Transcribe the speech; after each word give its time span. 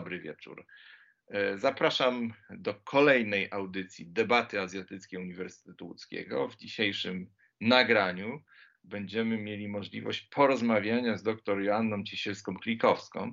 Dobry 0.00 0.20
wieczór. 0.20 0.66
E, 1.28 1.58
zapraszam 1.58 2.32
do 2.50 2.74
kolejnej 2.74 3.48
audycji 3.50 4.06
debaty 4.06 4.60
azjatyckiej 4.60 5.20
Uniwersytetu 5.20 5.86
Łódzkiego. 5.86 6.48
W 6.48 6.56
dzisiejszym 6.56 7.30
nagraniu 7.60 8.42
będziemy 8.84 9.38
mieli 9.38 9.68
możliwość 9.68 10.22
porozmawiania 10.22 11.16
z 11.16 11.22
dr 11.22 11.60
Joanną 11.62 12.02
Ciesielską-Klikowską, 12.02 13.32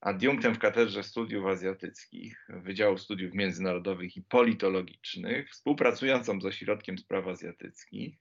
adiunktem 0.00 0.54
w 0.54 0.58
Katedrze 0.58 1.02
Studiów 1.02 1.46
Azjatyckich 1.46 2.46
Wydziału 2.48 2.98
Studiów 2.98 3.34
Międzynarodowych 3.34 4.16
i 4.16 4.22
Politologicznych, 4.22 5.50
współpracującą 5.50 6.40
z 6.40 6.46
Ośrodkiem 6.46 6.98
Spraw 6.98 7.26
Azjatyckich, 7.26 8.16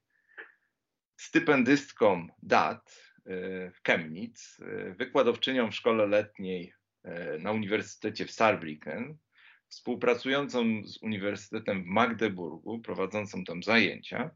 stypendystką 1.18 2.28
DAT, 2.44 3.12
w 3.74 3.80
Chemnitz, 3.88 4.62
wykładowczynią 4.98 5.72
w 5.72 5.76
szkole 5.76 6.08
letniej 6.08 6.68
e, 6.70 6.81
na 7.40 7.52
Uniwersytecie 7.52 8.26
w 8.26 8.32
Saarbrücken, 8.32 9.14
współpracującą 9.68 10.84
z 10.84 10.98
Uniwersytetem 10.98 11.84
w 11.84 11.86
Magdeburgu, 11.86 12.80
prowadzącą 12.80 13.44
tam 13.44 13.64
zajęcia, 13.64 14.32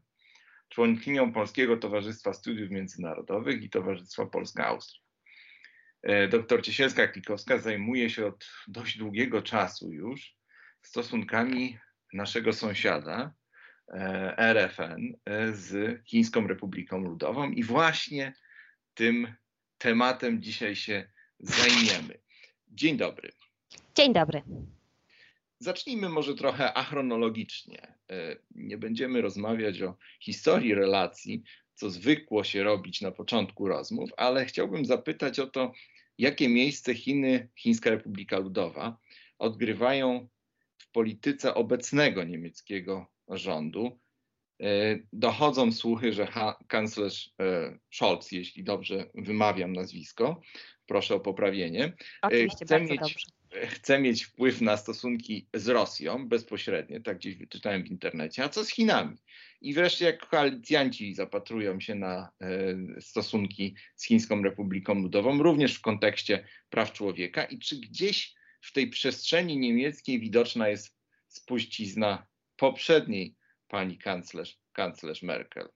członkinią 0.68 1.32
Polskiego 1.32 1.76
Towarzystwa 1.76 2.32
Studiów 2.32 2.70
Międzynarodowych 2.70 3.62
i 3.62 3.70
Towarzystwa 3.70 4.26
Polska-Austria. 4.26 5.00
E, 6.02 6.28
doktor 6.28 6.62
Ciesielska-Klikowska 6.62 7.58
zajmuje 7.58 8.10
się 8.10 8.26
od 8.26 8.48
dość 8.68 8.98
długiego 8.98 9.42
czasu 9.42 9.92
już 9.92 10.36
stosunkami 10.82 11.78
naszego 12.12 12.52
sąsiada, 12.52 13.34
e, 13.88 14.38
RFN, 14.38 15.12
z 15.52 16.00
Chińską 16.04 16.46
Republiką 16.46 16.98
Ludową 16.98 17.50
i 17.50 17.64
właśnie 17.64 18.34
tym 18.94 19.34
tematem 19.78 20.42
dzisiaj 20.42 20.76
się 20.76 21.10
zajmiemy. 21.38 22.25
Dzień 22.76 22.96
dobry. 22.96 23.32
Dzień 23.94 24.12
dobry. 24.12 24.42
Zacznijmy 25.58 26.08
może 26.08 26.34
trochę 26.34 26.74
achronologicznie. 26.74 27.94
E, 28.10 28.36
nie 28.50 28.78
będziemy 28.78 29.20
rozmawiać 29.20 29.82
o 29.82 29.96
historii 30.20 30.74
relacji, 30.74 31.42
co 31.74 31.90
zwykło 31.90 32.44
się 32.44 32.62
robić 32.62 33.00
na 33.00 33.10
początku 33.10 33.68
rozmów, 33.68 34.10
ale 34.16 34.46
chciałbym 34.46 34.84
zapytać 34.84 35.38
o 35.38 35.46
to, 35.46 35.72
jakie 36.18 36.48
miejsce 36.48 36.94
Chiny, 36.94 37.48
Chińska 37.56 37.90
Republika 37.90 38.38
Ludowa 38.38 38.98
odgrywają 39.38 40.28
w 40.78 40.90
polityce 40.90 41.54
obecnego 41.54 42.24
niemieckiego 42.24 43.06
rządu, 43.28 43.98
E, 44.62 44.98
dochodzą 45.12 45.72
słuchy, 45.72 46.12
że 46.12 46.28
kanclerz 46.68 47.30
e, 47.40 47.78
Scholz, 47.90 48.32
jeśli 48.32 48.64
dobrze 48.64 49.10
wymawiam 49.14 49.72
nazwisko, 49.72 50.40
proszę 50.86 51.14
o 51.14 51.20
poprawienie, 51.20 51.84
e, 51.84 51.92
Oczywiście, 52.22 52.64
chce, 52.64 52.80
mieć, 52.80 53.00
dobrze. 53.00 53.66
chce 53.66 53.98
mieć 53.98 54.24
wpływ 54.24 54.60
na 54.60 54.76
stosunki 54.76 55.46
z 55.54 55.68
Rosją 55.68 56.28
bezpośrednio, 56.28 57.00
tak 57.00 57.16
gdzieś 57.16 57.36
wyczytałem 57.36 57.82
w 57.82 57.90
internecie, 57.90 58.44
a 58.44 58.48
co 58.48 58.64
z 58.64 58.68
Chinami? 58.68 59.16
I 59.60 59.74
wreszcie 59.74 60.04
jak 60.04 60.26
koalicjanci 60.26 61.14
zapatrują 61.14 61.80
się 61.80 61.94
na 61.94 62.30
stosunki 63.00 63.74
z 63.94 64.06
Chińską 64.06 64.42
Republiką 64.42 64.94
Ludową, 64.94 65.42
również 65.42 65.74
w 65.74 65.80
kontekście 65.80 66.46
praw 66.70 66.92
człowieka 66.92 67.44
i 67.44 67.58
czy 67.58 67.76
gdzieś 67.76 68.34
w 68.60 68.72
tej 68.72 68.90
przestrzeni 68.90 69.58
niemieckiej 69.58 70.20
widoczna 70.20 70.68
jest 70.68 70.96
spuścizna 71.28 72.26
poprzedniej 72.56 73.34
pani 73.68 73.98
kanclerz, 73.98 74.58
kanclerz 74.72 75.22
Merkel. 75.22 75.68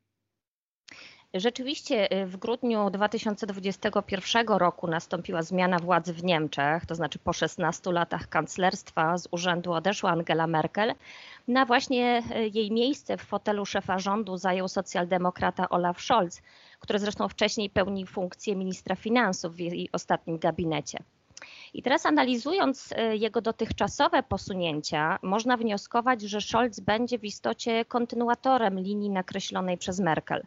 Rzeczywiście 1.34 2.22
y, 2.22 2.26
w 2.26 2.36
grudniu 2.36 2.90
2021 2.90 4.48
roku 4.48 4.86
nastąpiła 4.86 5.42
zmiana 5.42 5.78
władzy 5.78 6.12
w 6.12 6.24
Niemczech, 6.24 6.86
to 6.86 6.94
znaczy 6.94 7.18
po 7.18 7.32
16 7.32 7.92
latach 7.92 8.28
kanclerstwa 8.28 9.18
z 9.18 9.28
urzędu 9.30 9.72
odeszła 9.72 10.10
Angela 10.10 10.46
Merkel. 10.46 10.94
Na 11.48 11.66
właśnie 11.66 12.22
y, 12.36 12.50
jej 12.54 12.70
miejsce 12.72 13.16
w 13.16 13.22
fotelu 13.22 13.66
szefa 13.66 13.98
rządu 13.98 14.36
zajął 14.36 14.68
socjaldemokrata 14.68 15.68
Olaf 15.68 16.00
Scholz, 16.00 16.42
który 16.80 16.98
zresztą 16.98 17.28
wcześniej 17.28 17.70
pełnił 17.70 18.06
funkcję 18.06 18.56
ministra 18.56 18.96
finansów 18.96 19.54
w 19.54 19.60
jej 19.60 19.88
ostatnim 19.92 20.38
gabinecie. 20.38 20.98
I 21.74 21.82
teraz 21.82 22.06
analizując 22.06 22.92
e, 22.96 23.16
jego 23.16 23.40
dotychczasowe 23.40 24.22
posunięcia, 24.22 25.18
można 25.22 25.56
wnioskować, 25.56 26.22
że 26.22 26.40
Scholz 26.40 26.80
będzie 26.80 27.18
w 27.18 27.24
istocie 27.24 27.84
kontynuatorem 27.84 28.80
linii 28.80 29.10
nakreślonej 29.10 29.78
przez 29.78 30.00
Merkel. 30.00 30.42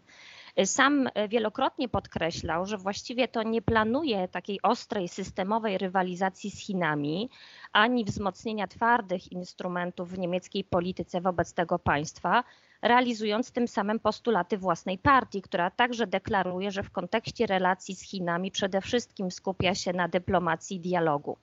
Sam 0.66 1.10
e, 1.14 1.28
wielokrotnie 1.28 1.90
podkreślał, 1.90 2.66
że 2.66 2.78
właściwie 2.78 3.28
to 3.28 3.44
nie 3.44 3.62
planuje 3.62 4.28
takiej 4.28 4.62
ostrej, 4.62 5.08
systemowej 5.08 5.78
rywalizacji 5.78 6.52
z 6.52 6.60
Chinami, 6.60 7.30
ani 7.72 8.06
wzmocnienia 8.06 8.68
twardych 8.68 9.32
instrumentów 9.32 10.10
w 10.10 10.18
niemieckiej 10.18 10.64
polityce 10.64 11.22
wobec 11.22 11.54
tego 11.54 11.80
państwa, 11.80 12.44
realizując 12.82 13.52
tym 13.52 13.68
samym 13.68 14.00
postulaty 14.00 14.58
własnej 14.58 14.98
partii, 14.98 15.42
która 15.42 15.72
także 15.72 16.08
deklaruje, 16.08 16.72
że 16.72 16.84
w 16.84 16.92
kontekście 16.92 17.46
relacji 17.46 17.96
z 17.96 18.02
Chinami 18.02 18.52
przede 18.52 18.82
wszystkim 18.82 19.32
skupia 19.32 19.76
się 19.76 19.94
na 19.94 20.08
dyplomacji 20.08 20.78
i 20.78 20.80
dialogu. 20.80 21.38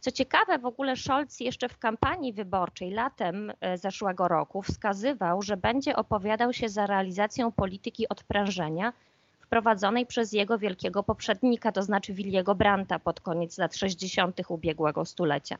Co 0.00 0.10
ciekawe, 0.10 0.58
w 0.58 0.66
ogóle 0.66 0.96
Scholz 0.96 1.40
jeszcze 1.40 1.68
w 1.68 1.78
kampanii 1.78 2.32
wyborczej 2.32 2.90
latem 2.90 3.52
e, 3.60 3.78
zeszłego 3.78 4.28
roku 4.28 4.62
wskazywał, 4.62 5.42
że 5.42 5.56
będzie 5.56 5.96
opowiadał 5.96 6.52
się 6.52 6.68
za 6.68 6.86
realizacją 6.86 7.52
polityki 7.52 8.08
odprężenia 8.08 8.92
wprowadzonej 9.40 10.06
przez 10.06 10.32
jego 10.32 10.58
wielkiego 10.58 11.02
poprzednika, 11.02 11.72
to 11.72 11.82
znaczy 11.82 12.12
Williego 12.14 12.54
Brandta 12.54 12.98
pod 12.98 13.20
koniec 13.20 13.58
lat 13.58 13.76
60. 13.76 14.40
ubiegłego 14.48 15.04
stulecia. 15.04 15.56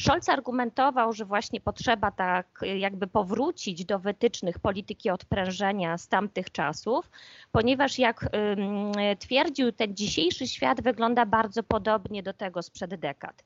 Scholz 0.00 0.28
argumentował, 0.28 1.12
że 1.12 1.24
właśnie 1.24 1.60
potrzeba 1.60 2.10
tak 2.10 2.60
jakby 2.76 3.06
powrócić 3.06 3.84
do 3.84 3.98
wytycznych 3.98 4.58
polityki 4.58 5.10
odprężenia 5.10 5.98
z 5.98 6.08
tamtych 6.08 6.52
czasów, 6.52 7.10
ponieważ 7.52 7.98
jak 7.98 8.30
twierdził, 9.18 9.72
ten 9.72 9.96
dzisiejszy 9.96 10.46
świat 10.46 10.80
wygląda 10.80 11.26
bardzo 11.26 11.62
podobnie 11.62 12.22
do 12.22 12.32
tego 12.32 12.62
sprzed 12.62 12.94
dekad. 12.94 13.42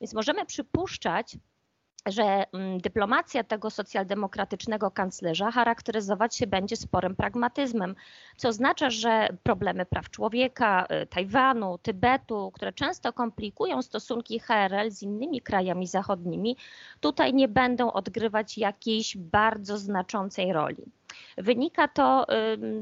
Więc 0.00 0.14
możemy 0.14 0.46
przypuszczać, 0.46 1.36
że 2.06 2.44
mm, 2.52 2.78
dyplomacja 2.80 3.44
tego 3.44 3.70
socjaldemokratycznego 3.70 4.90
kanclerza 4.90 5.50
charakteryzować 5.50 6.36
się 6.36 6.46
będzie 6.46 6.76
sporym 6.76 7.16
pragmatyzmem, 7.16 7.94
co 8.36 8.48
oznacza, 8.48 8.90
że 8.90 9.28
problemy 9.42 9.86
praw 9.86 10.10
człowieka, 10.10 10.86
y, 11.02 11.06
Tajwanu, 11.06 11.78
Tybetu, 11.78 12.50
które 12.54 12.72
często 12.72 13.12
komplikują 13.12 13.82
stosunki 13.82 14.38
HRL 14.38 14.90
z 14.90 15.02
innymi 15.02 15.40
krajami 15.40 15.86
zachodnimi, 15.86 16.56
tutaj 17.00 17.34
nie 17.34 17.48
będą 17.48 17.92
odgrywać 17.92 18.58
jakiejś 18.58 19.16
bardzo 19.16 19.78
znaczącej 19.78 20.52
roli. 20.52 20.84
Wynika 21.38 21.88
to 21.88 22.26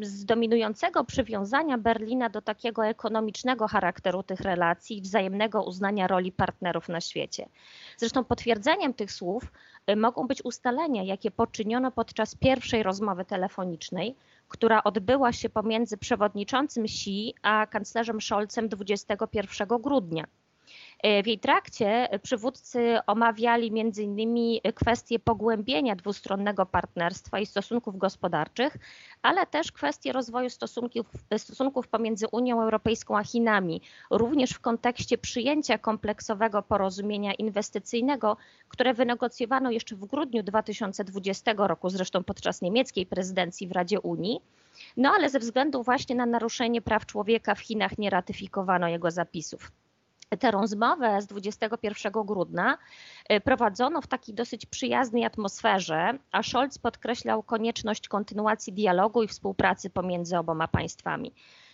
z 0.00 0.24
dominującego 0.24 1.04
przywiązania 1.04 1.78
Berlina 1.78 2.28
do 2.28 2.42
takiego 2.42 2.86
ekonomicznego 2.86 3.68
charakteru 3.68 4.22
tych 4.22 4.40
relacji 4.40 4.98
i 4.98 5.00
wzajemnego 5.00 5.62
uznania 5.62 6.06
roli 6.06 6.32
partnerów 6.32 6.88
na 6.88 7.00
świecie. 7.00 7.48
Zresztą 7.96 8.24
potwierdzeniem 8.24 8.94
tych 8.94 9.12
słów 9.12 9.52
y, 9.90 9.96
mogą 9.96 10.26
być 10.26 10.44
ustalenia, 10.44 11.02
jakie 11.02 11.30
poczyniono 11.30 11.90
podczas 11.90 12.34
pierwszej 12.34 12.82
rozmowy 12.82 13.24
telefonicznej, 13.24 14.16
która 14.48 14.84
odbyła 14.84 15.32
się 15.32 15.48
pomiędzy 15.48 15.96
przewodniczącym 15.96 16.84
Xi 16.84 17.34
a 17.42 17.66
kanclerzem 17.66 18.20
Scholzem 18.20 18.68
21 18.68 19.68
grudnia. 19.68 20.24
E, 21.04 21.22
w 21.22 21.26
jej 21.26 21.38
trakcie 21.38 22.08
przywódcy 22.22 22.98
omawiali 23.06 23.80
m.in. 23.80 24.60
kwestie 24.74 25.18
pogłębienia 25.18 25.96
dwustronnego 25.96 26.66
partnerstwa 26.66 27.40
i 27.40 27.46
stosunków 27.46 27.98
gospodarczych, 27.98 28.76
ale 29.22 29.46
też 29.46 29.72
kwestie 29.72 30.12
rozwoju 30.12 30.50
stosunków, 30.50 31.06
stosunków 31.38 31.88
pomiędzy 31.88 32.26
Unią 32.32 32.62
Europejską 32.62 33.18
a 33.18 33.24
Chinami, 33.24 33.80
również 34.10 34.50
w 34.50 34.60
kontekście 34.60 35.18
przyjęcia 35.18 35.78
kompleksowego 35.78 36.62
porozumienia 36.62 37.34
inwestycyjnego, 37.34 38.36
które 38.68 38.94
wynegocjowano 38.94 39.70
jeszcze 39.70 39.96
w 39.96 40.04
grudniu 40.04 40.42
2020 40.42 41.52
roku, 41.56 41.90
zresztą 41.90 42.24
podczas 42.24 42.62
niemieckiej 42.62 43.06
prezydencji 43.06 43.68
w 43.68 43.72
Radzie 43.72 44.00
Unii. 44.00 44.40
No 44.96 45.12
ale 45.16 45.30
ze 45.30 45.38
względu 45.38 45.82
właśnie 45.82 46.16
na 46.16 46.26
naruszenie 46.26 46.82
praw 46.82 47.06
człowieka 47.06 47.54
w 47.54 47.60
Chinach 47.60 47.98
nie 47.98 48.10
ratyfikowano 48.10 48.88
jego 48.88 49.10
zapisów 49.10 49.70
tę 50.38 50.50
rozmowę 50.50 51.22
z 51.22 51.26
21 51.26 52.12
grudnia 52.12 52.78
y, 53.32 53.40
prowadzono 53.40 54.00
w 54.00 54.06
takiej 54.06 54.34
dosyć 54.34 54.66
przyjaznej 54.66 55.24
atmosferze, 55.24 56.18
a 56.32 56.42
Scholz 56.42 56.78
podkreślał 56.78 57.42
konieczność 57.42 58.08
kontynuacji 58.08 58.72
dialogu 58.72 59.22
i 59.22 59.28
współpracy 59.28 59.90
pomiędzy 59.90 60.38
oboma 60.38 60.68
państwami. 60.68 61.32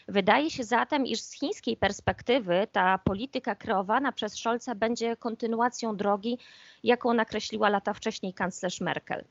Wydaje 0.08 0.50
się 0.50 0.64
zatem, 0.64 1.06
iż 1.06 1.20
z 1.20 1.32
chińskiej 1.32 1.76
perspektywy 1.76 2.67
ta 2.73 2.99
polityka 2.99 3.55
kreowana 3.55 4.12
przez 4.12 4.35
Scholza 4.35 4.75
będzie 4.75 5.17
kontynuacją 5.17 5.97
drogi, 5.97 6.38
jaką 6.85 7.14
nakreśliła 7.14 7.69
lata 7.69 7.94
wcześniej 7.94 8.35
kanclerz 8.35 8.81
Merkel. 8.81 9.25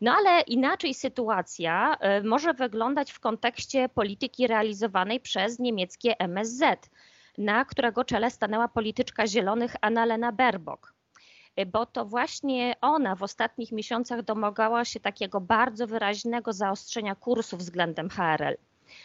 No 0.00 0.12
ale 0.12 0.40
inaczej 0.40 0.94
sytuacja 0.94 1.96
y, 2.20 2.24
może 2.24 2.54
wyglądać 2.54 3.12
w 3.12 3.20
kontekście 3.20 3.88
polityki 3.88 4.46
realizowanej 4.46 5.20
przez 5.20 5.58
niemieckie 5.58 6.18
MSZ 6.18 6.90
na 7.38 7.64
którego 7.64 8.04
czele 8.04 8.30
stanęła 8.30 8.68
polityczka 8.68 9.26
zielonych 9.26 9.76
Annalena 9.80 10.32
Baerbock 10.32 10.92
bo 11.66 11.86
to 11.86 12.04
właśnie 12.04 12.74
ona 12.80 13.16
w 13.16 13.22
ostatnich 13.22 13.72
miesiącach 13.72 14.22
domagała 14.22 14.84
się 14.84 15.00
takiego 15.00 15.40
bardzo 15.40 15.86
wyraźnego 15.86 16.52
zaostrzenia 16.52 17.14
kursu 17.14 17.56
względem 17.56 18.08
HRL. 18.08 18.56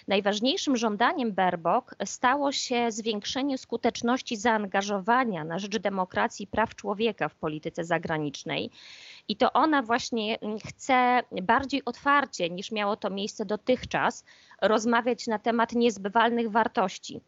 Najważniejszym 0.08 0.78
żądaniem 0.78 1.34
Baerbock 1.34 1.96
stało 2.06 2.52
się 2.52 2.92
zwiększenie 2.92 3.58
skuteczności 3.58 4.38
zaangażowania 4.38 5.44
na 5.44 5.60
rzecz 5.60 5.78
demokracji 5.78 6.44
i 6.44 6.48
praw 6.48 6.76
człowieka 6.76 7.30
w 7.30 7.36
polityce 7.36 7.84
zagranicznej. 7.84 8.72
I 9.28 9.36
to 9.36 9.54
ona 9.54 9.82
właśnie 9.82 10.38
chce 10.66 11.24
bardziej 11.42 11.86
otwarcie 11.86 12.50
niż 12.50 12.72
miało 12.72 12.96
to 12.96 13.10
miejsce 13.10 13.46
dotychczas 13.46 14.26
rozmawiać 14.62 15.28
na 15.28 15.40
temat 15.40 15.74
niezbywalnych 15.74 16.52
wartości. 16.52 17.22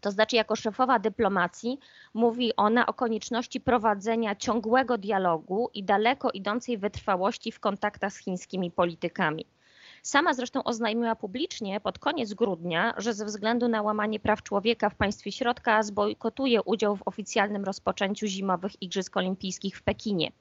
To 0.00 0.10
znaczy, 0.10 0.36
jako 0.36 0.56
szefowa 0.56 0.98
dyplomacji, 0.98 1.78
mówi 2.14 2.56
ona 2.56 2.86
o 2.86 2.92
konieczności 2.92 3.60
prowadzenia 3.60 4.34
ciągłego 4.34 4.98
dialogu 4.98 5.70
i 5.74 5.84
daleko 5.84 6.30
idącej 6.30 6.78
wytrwałości 6.78 7.52
w 7.52 7.60
kontaktach 7.60 8.12
z 8.12 8.16
chińskimi 8.16 8.70
politykami. 8.70 9.46
Sama 10.02 10.34
zresztą 10.34 10.64
oznajmiła 10.64 11.16
publicznie 11.16 11.80
pod 11.80 11.98
koniec 11.98 12.34
grudnia, 12.34 12.94
że 12.96 13.14
ze 13.14 13.24
względu 13.24 13.68
na 13.68 13.82
łamanie 13.82 14.20
praw 14.20 14.42
człowieka 14.42 14.90
w 14.90 14.94
państwie 14.94 15.32
środka 15.32 15.82
zbojkotuje 15.82 16.62
udział 16.62 16.96
w 16.96 17.02
oficjalnym 17.04 17.64
rozpoczęciu 17.64 18.26
zimowych 18.26 18.82
Igrzysk 18.82 19.16
Olimpijskich 19.16 19.78
w 19.78 19.82
Pekinie. 19.82 20.32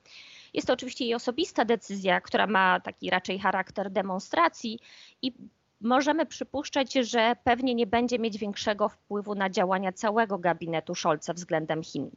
Jest 0.53 0.67
to 0.67 0.73
oczywiście 0.73 1.05
jej 1.05 1.15
osobista 1.15 1.65
decyzja, 1.65 2.21
która 2.21 2.47
ma 2.47 2.79
taki 2.79 3.09
raczej 3.09 3.39
charakter 3.39 3.91
demonstracji 3.91 4.79
i 5.21 5.33
możemy 5.81 6.25
przypuszczać, 6.25 6.93
że 6.93 7.35
pewnie 7.43 7.75
nie 7.75 7.87
będzie 7.87 8.19
mieć 8.19 8.37
większego 8.37 8.89
wpływu 8.89 9.35
na 9.35 9.49
działania 9.49 9.91
całego 9.91 10.37
gabinetu 10.37 10.95
Scholza 10.95 11.33
względem 11.33 11.83
Chin. 11.83 12.11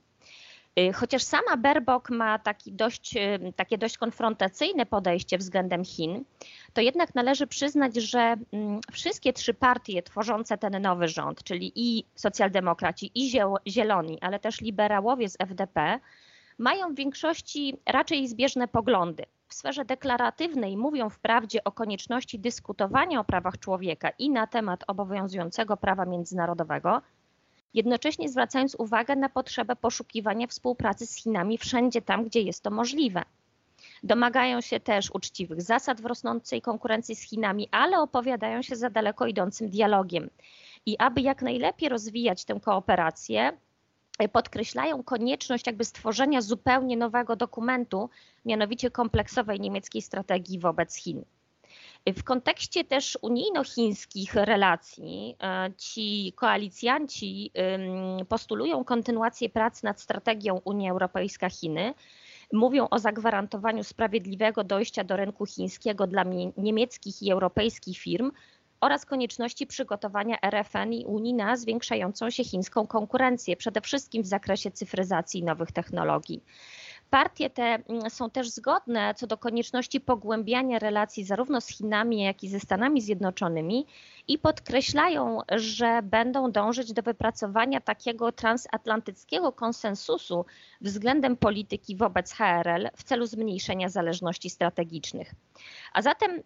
Y, 0.79 0.93
chociaż 0.93 1.23
sama 1.23 1.57
Baerbock 1.57 2.11
ma 2.11 2.39
taki 2.39 2.73
dość, 2.73 3.17
y, 3.17 3.53
takie 3.57 3.79
dość 3.79 3.99
konfrontacyjne 3.99 4.87
podejście 4.87 5.39
względem 5.39 5.85
Chin, 5.85 6.25
to 6.73 6.81
jednak 6.81 7.15
należy 7.15 7.47
przyznać, 7.47 7.97
że 7.97 8.37
mm, 8.53 8.81
wszystkie 8.93 9.33
trzy 9.33 9.55
partie 9.55 10.03
tworzące 10.03 10.59
ten 10.59 10.83
nowy 10.83 11.09
rząd, 11.09 11.45
czyli 11.45 11.73
i 11.75 12.05
socjaldemokraci, 12.15 13.11
i 13.15 13.33
zieloni, 13.69 14.19
ale 14.21 14.39
też 14.39 14.61
liberałowie 14.61 15.29
z 15.29 15.37
FDP, 15.39 16.01
mają 16.59 16.93
w 16.93 16.97
większości 16.97 17.77
raczej 17.87 18.29
zbieżne 18.29 18.69
poglądy. 18.69 19.25
W 19.53 19.55
sferze 19.55 19.85
deklaratywnej 19.85 20.77
mówią 20.77 21.11
wprawdzie 21.11 21.65
o 21.65 21.73
konieczności 21.73 22.39
dyskutowania 22.39 23.21
o 23.21 23.25
prawach 23.25 23.59
człowieka 23.59 24.11
i 24.19 24.31
na 24.31 24.47
temat 24.47 24.85
obowiązującego 24.87 25.77
prawa 25.77 26.05
międzynarodowego, 26.05 27.03
jednocześnie 27.75 28.29
zwracając 28.29 28.75
uwagę 28.75 29.17
na 29.17 29.29
potrzebę 29.29 29.77
poszukiwania 29.77 30.47
współpracy 30.47 31.07
z 31.07 31.15
Chinami 31.15 31.59
wszędzie 31.59 32.03
tam, 32.03 32.25
gdzie 32.25 32.41
jest 32.41 32.63
to 32.63 32.71
możliwe. 32.71 33.23
Domagają 34.03 34.61
się 34.61 34.81
też 34.81 35.11
uczciwych 35.11 35.63
zasad 35.63 36.01
w 36.01 36.07
rosnącej 36.07 36.63
konkurencji 36.63 37.17
z 37.17 37.23
Chinami, 37.23 37.69
ale 37.71 38.01
opowiadają 38.01 38.63
się 38.63 38.77
za 38.77 38.91
daleko 38.91 39.27
idącym 39.27 39.71
dialogiem. 39.71 40.31
I 40.87 40.99
aby 40.99 41.21
jak 41.21 41.43
najlepiej 41.43 41.89
rozwijać 41.89 42.45
tę 42.45 42.61
kooperację, 42.61 43.53
podkreślają 44.29 45.03
konieczność 45.03 45.67
jakby 45.67 45.85
stworzenia 45.85 46.41
zupełnie 46.41 46.97
nowego 46.97 47.37
dokumentu, 47.37 48.11
mianowicie 48.45 48.91
kompleksowej 48.91 49.61
niemieckiej 49.61 50.03
strategii 50.03 50.59
wobec 50.59 50.95
Chin. 50.97 51.25
W 52.07 52.25
kontekście 52.25 52.85
też 52.85 53.19
unijno-chińskich 53.23 54.35
relacji 54.35 55.37
e, 55.43 55.71
ci 55.77 56.33
koalicjanci 56.37 57.53
postulują 58.29 58.85
kontynuację 58.85 59.49
prac 59.49 59.83
nad 59.83 60.01
strategią 60.01 60.61
Unia 60.65 60.91
Europejska-Chiny. 60.93 61.95
Mówią 62.53 62.89
o 62.91 62.99
zagwarantowaniu 62.99 63.85
sprawiedliwego 63.85 64.65
dojścia 64.65 65.05
do 65.05 65.17
rynku 65.17 65.47
chińskiego 65.47 66.07
dla 66.07 66.25
niemieckich 66.57 67.23
i 67.23 67.31
europejskich 67.31 67.99
firm 67.99 68.33
oraz 68.83 69.07
konieczności 69.07 69.67
przygotowania 69.67 70.37
RFN 70.43 70.93
i 70.93 71.05
Unii 71.05 71.35
na 71.35 71.57
zwiększającą 71.57 72.31
się 72.31 72.45
chińską 72.45 72.87
konkurencję, 72.87 73.57
przede 73.57 73.81
wszystkim 73.81 74.23
w 74.23 74.27
zakresie 74.27 74.71
cyfryzacji 74.71 75.41
i 75.41 75.45
nowych 75.45 75.73
technologii. 75.73 76.43
Partie 77.11 77.51
te 77.51 77.63
mm, 77.63 78.11
są 78.11 78.31
też 78.31 78.51
zgodne 78.51 79.15
co 79.15 79.27
do 79.27 79.39
konieczności 79.39 80.01
pogłębiania 80.01 80.79
relacji 80.79 81.25
zarówno 81.25 81.61
z 81.61 81.69
Chinami, 81.69 82.23
jak 82.23 82.45
i 82.45 82.49
ze 82.49 82.61
Stanami 82.61 83.01
Zjednoczonymi 83.01 83.87
i 84.29 84.39
podkreślają, 84.39 85.41
że 85.51 86.03
będą 86.03 86.53
dążyć 86.53 86.93
do 86.93 87.03
wypracowania 87.03 87.81
takiego 87.81 88.33
transatlantyckiego 88.33 89.53
konsensusu 89.53 90.45
względem 90.81 91.37
polityki 91.37 91.97
wobec 91.97 92.33
HRL 92.33 92.89
w 92.97 93.03
celu 93.03 93.27
zmniejszenia 93.27 93.89
zależności 93.89 94.51
strategicznych. 94.51 95.35
A 95.93 96.03
zatem 96.03 96.43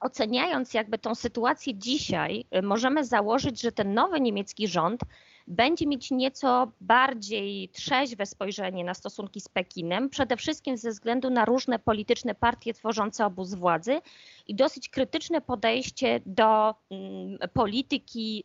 oceniając 0.00 0.74
jakby 0.74 0.98
tą 0.98 1.14
sytuację 1.14 1.74
dzisiaj, 1.74 2.44
y, 2.56 2.62
możemy 2.62 3.04
założyć, 3.04 3.60
że 3.60 3.72
ten 3.72 3.94
nowy 3.94 4.20
niemiecki 4.20 4.68
rząd 4.68 5.00
będzie 5.46 5.86
mieć 5.86 6.10
nieco 6.10 6.72
bardziej 6.80 7.68
trzeźwe 7.68 8.26
spojrzenie 8.26 8.84
na 8.84 8.94
stosunki 8.94 9.40
z 9.40 9.48
Pekinem, 9.48 10.10
przede 10.10 10.36
wszystkim 10.36 10.76
ze 10.76 10.90
względu 10.90 11.30
na 11.30 11.44
różne 11.44 11.78
polityczne 11.78 12.34
partie 12.34 12.74
tworzące 12.74 13.26
obóz 13.26 13.54
władzy 13.54 14.00
i 14.46 14.54
dosyć 14.54 14.88
krytyczne 14.88 15.40
podejście 15.40 16.20
do 16.26 16.74
mm, 16.90 17.38
polityki 17.52 18.42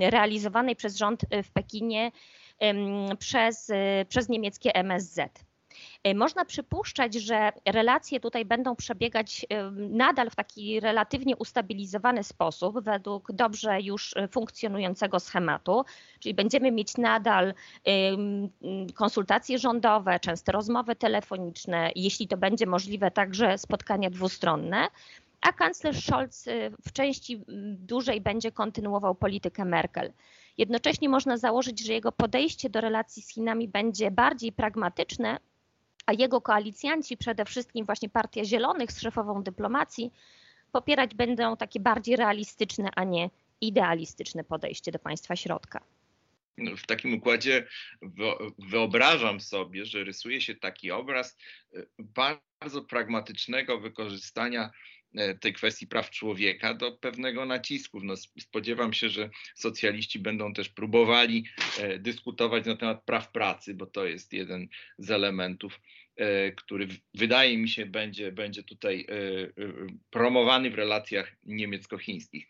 realizowanej 0.00 0.76
przez 0.76 0.96
rząd 0.96 1.22
y, 1.22 1.42
w 1.42 1.50
Pekinie 1.50 2.12
przez, 3.18 3.70
y, 3.70 3.74
przez 4.08 4.28
niemieckie 4.28 4.74
MSZ. 4.74 5.46
E, 6.06 6.14
można 6.14 6.44
przypuszczać, 6.44 7.14
że 7.14 7.52
relacje 7.64 8.20
tutaj 8.20 8.44
będą 8.44 8.76
przebiegać 8.76 9.46
e, 9.48 9.70
nadal 9.70 10.30
w 10.30 10.36
taki 10.36 10.80
relatywnie 10.80 11.36
ustabilizowany 11.36 12.24
sposób, 12.24 12.80
według 12.80 13.32
dobrze 13.32 13.80
już 13.80 14.16
e, 14.16 14.28
funkcjonującego 14.28 15.20
schematu, 15.20 15.84
czyli 16.20 16.34
będziemy 16.34 16.72
mieć 16.72 16.96
nadal 16.96 17.54
konsultacje 18.94 19.58
rządowe, 19.58 20.20
częste 20.20 20.52
rozmowy 20.52 20.96
telefoniczne, 20.96 21.90
jeśli 21.96 22.28
to 22.28 22.36
będzie 22.36 22.66
możliwe, 22.66 23.10
także 23.10 23.58
spotkania 23.58 24.10
dwustronne 24.10 24.88
a 25.40 25.52
kanclerz 25.52 26.04
Scholz 26.06 26.44
w 26.86 26.92
części 26.92 27.44
dużej 27.76 28.20
będzie 28.20 28.52
kontynuował 28.52 29.14
politykę 29.14 29.64
Merkel. 29.64 30.12
Jednocześnie 30.58 31.08
można 31.08 31.36
założyć, 31.36 31.86
że 31.86 31.92
jego 31.92 32.12
podejście 32.12 32.70
do 32.70 32.80
relacji 32.80 33.22
z 33.22 33.32
Chinami 33.32 33.68
będzie 33.68 34.10
bardziej 34.10 34.52
pragmatyczne, 34.52 35.38
a 36.06 36.12
jego 36.12 36.40
koalicjanci, 36.40 37.16
przede 37.16 37.44
wszystkim 37.44 37.86
właśnie 37.86 38.08
Partia 38.08 38.44
Zielonych 38.44 38.92
z 38.92 39.00
szefową 39.00 39.42
dyplomacji, 39.42 40.12
popierać 40.72 41.14
będą 41.14 41.56
takie 41.56 41.80
bardziej 41.80 42.16
realistyczne, 42.16 42.90
a 42.96 43.04
nie 43.04 43.30
idealistyczne 43.60 44.44
podejście 44.44 44.92
do 44.92 44.98
państwa 44.98 45.36
środka. 45.36 45.80
No, 46.58 46.76
w 46.76 46.86
takim 46.86 47.14
układzie 47.14 47.66
wyobrażam 48.58 49.40
sobie, 49.40 49.84
że 49.84 50.04
rysuje 50.04 50.40
się 50.40 50.54
taki 50.54 50.90
obraz 50.90 51.36
e, 51.74 51.82
bardzo 51.98 52.82
pragmatycznego 52.82 53.80
wykorzystania 53.80 54.70
tej 55.40 55.52
kwestii 55.52 55.86
praw 55.86 56.10
człowieka 56.10 56.74
do 56.74 56.92
pewnego 56.92 57.46
nacisku. 57.46 58.00
No, 58.00 58.14
spodziewam 58.16 58.92
się, 58.92 59.08
że 59.08 59.30
socjaliści 59.54 60.18
będą 60.18 60.52
też 60.52 60.68
próbowali 60.68 61.44
e, 61.78 61.98
dyskutować 61.98 62.66
na 62.66 62.76
temat 62.76 63.04
praw 63.04 63.32
pracy, 63.32 63.74
bo 63.74 63.86
to 63.86 64.06
jest 64.06 64.32
jeden 64.32 64.68
z 64.98 65.10
elementów 65.10 65.80
E, 66.16 66.52
który 66.52 66.88
wydaje 67.14 67.58
mi 67.58 67.68
się 67.68 67.86
będzie, 67.86 68.32
będzie 68.32 68.62
tutaj 68.62 69.06
e, 69.08 69.12
e, 69.12 69.50
promowany 70.10 70.70
w 70.70 70.74
relacjach 70.74 71.36
niemiecko-chińskich. 71.44 72.46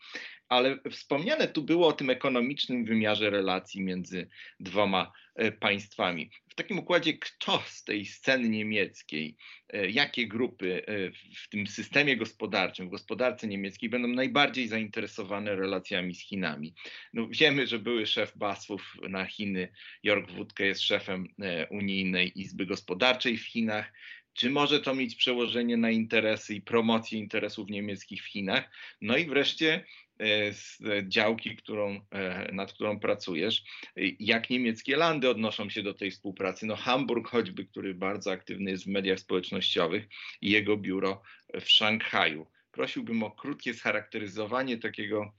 Ale 0.49 0.79
wspomniane 0.91 1.47
tu 1.47 1.63
było 1.63 1.87
o 1.87 1.93
tym 1.93 2.09
ekonomicznym 2.09 2.85
wymiarze 2.85 3.29
relacji 3.29 3.81
między 3.81 4.29
dwoma 4.59 5.11
państwami 5.59 6.29
takim 6.57 6.79
układzie, 6.79 7.13
kto 7.13 7.63
z 7.65 7.83
tej 7.83 8.05
sceny 8.05 8.49
niemieckiej, 8.49 9.35
e, 9.69 9.89
jakie 9.89 10.27
grupy 10.27 10.85
e, 10.85 11.11
w 11.35 11.49
tym 11.49 11.67
systemie 11.67 12.17
gospodarczym, 12.17 12.87
w 12.87 12.91
gospodarce 12.91 13.47
niemieckiej 13.47 13.89
będą 13.89 14.07
najbardziej 14.07 14.67
zainteresowane 14.67 15.55
relacjami 15.55 16.15
z 16.15 16.21
Chinami? 16.21 16.73
No, 17.13 17.27
wiemy, 17.31 17.67
że 17.67 17.79
były 17.79 18.05
szef 18.05 18.37
BASF-ów 18.37 18.97
na 19.09 19.25
Chiny, 19.25 19.71
Jörg 20.03 20.31
Wutke 20.31 20.65
jest 20.65 20.81
szefem 20.81 21.27
e, 21.41 21.67
Unijnej 21.67 22.41
Izby 22.41 22.65
Gospodarczej 22.65 23.37
w 23.37 23.45
Chinach. 23.45 23.93
Czy 24.33 24.49
może 24.49 24.79
to 24.79 24.95
mieć 24.95 25.15
przełożenie 25.15 25.77
na 25.77 25.91
interesy 25.91 26.55
i 26.55 26.61
promocję 26.61 27.19
interesów 27.19 27.69
niemieckich 27.69 28.23
w 28.23 28.27
Chinach? 28.27 28.69
No 29.01 29.17
i 29.17 29.25
wreszcie 29.25 29.83
E, 29.83 30.06
z 30.51 30.77
działki, 31.07 31.55
którą, 31.55 32.01
e, 32.11 32.51
nad 32.51 32.73
którą 32.73 32.99
pracujesz. 32.99 33.63
Jak 34.19 34.49
niemieckie 34.49 34.97
landy 34.97 35.29
odnoszą 35.29 35.69
się 35.69 35.83
do 35.83 35.93
tej 35.93 36.11
współpracy? 36.11 36.65
No 36.65 36.75
Hamburg 36.75 37.27
choćby, 37.29 37.65
który 37.65 37.93
bardzo 37.93 38.31
aktywny 38.31 38.71
jest 38.71 38.83
w 38.83 38.87
mediach 38.87 39.19
społecznościowych 39.19 40.07
i 40.41 40.51
jego 40.51 40.77
biuro 40.77 41.21
w 41.61 41.69
Szanghaju. 41.69 42.47
prosiłbym 42.71 43.23
o 43.23 43.31
krótkie 43.31 43.73
scharakteryzowanie 43.73 44.77
takiego 44.77 45.33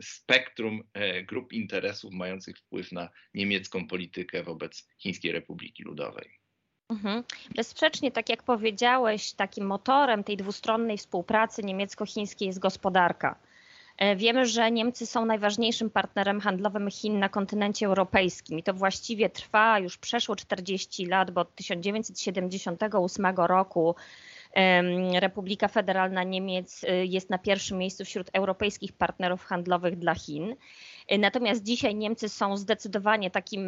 spektrum 0.00 0.82
grup 1.24 1.52
interesów 1.52 2.12
mających 2.12 2.58
wpływ 2.58 2.92
na 2.92 3.08
niemiecką 3.34 3.88
politykę 3.88 4.42
wobec 4.42 4.88
Chińskiej 4.98 5.32
Republiki 5.32 5.82
Ludowej. 5.82 6.42
Mhm. 6.88 7.24
Bezsprzecznie, 7.56 8.12
tak 8.12 8.28
jak 8.28 8.42
powiedziałeś, 8.42 9.32
takim 9.32 9.66
motorem 9.66 10.24
tej 10.24 10.36
dwustronnej 10.36 10.98
współpracy 10.98 11.62
niemiecko-chińskiej 11.62 12.46
jest 12.46 12.58
gospodarka. 12.58 13.38
E, 14.02 14.16
wiemy, 14.16 14.46
że 14.46 14.70
Niemcy 14.70 15.06
są 15.06 15.26
najważniejszym 15.26 15.90
partnerem 15.90 16.40
handlowym 16.40 16.90
Chin 16.90 17.18
na 17.18 17.28
kontynencie 17.28 17.86
europejskim 17.86 18.58
i 18.58 18.62
to 18.62 18.74
właściwie 18.74 19.30
trwa 19.30 19.78
już 19.78 19.98
przeszło 19.98 20.36
40 20.36 21.06
lat, 21.06 21.30
bo 21.30 21.40
od 21.40 21.54
1978 21.54 23.26
roku 23.36 23.94
Republika 25.20 25.68
Federalna 25.68 26.22
Niemiec 26.22 26.84
y, 26.84 27.06
jest 27.06 27.30
na 27.30 27.38
pierwszym 27.38 27.78
miejscu 27.78 28.04
wśród 28.04 28.30
europejskich 28.32 28.92
partnerów 28.92 29.44
handlowych 29.44 29.98
dla 29.98 30.14
Chin. 30.14 30.56
Y, 31.12 31.18
natomiast 31.18 31.62
dzisiaj 31.62 31.94
Niemcy 31.94 32.28
są 32.28 32.56
zdecydowanie 32.56 33.30
takim 33.30 33.62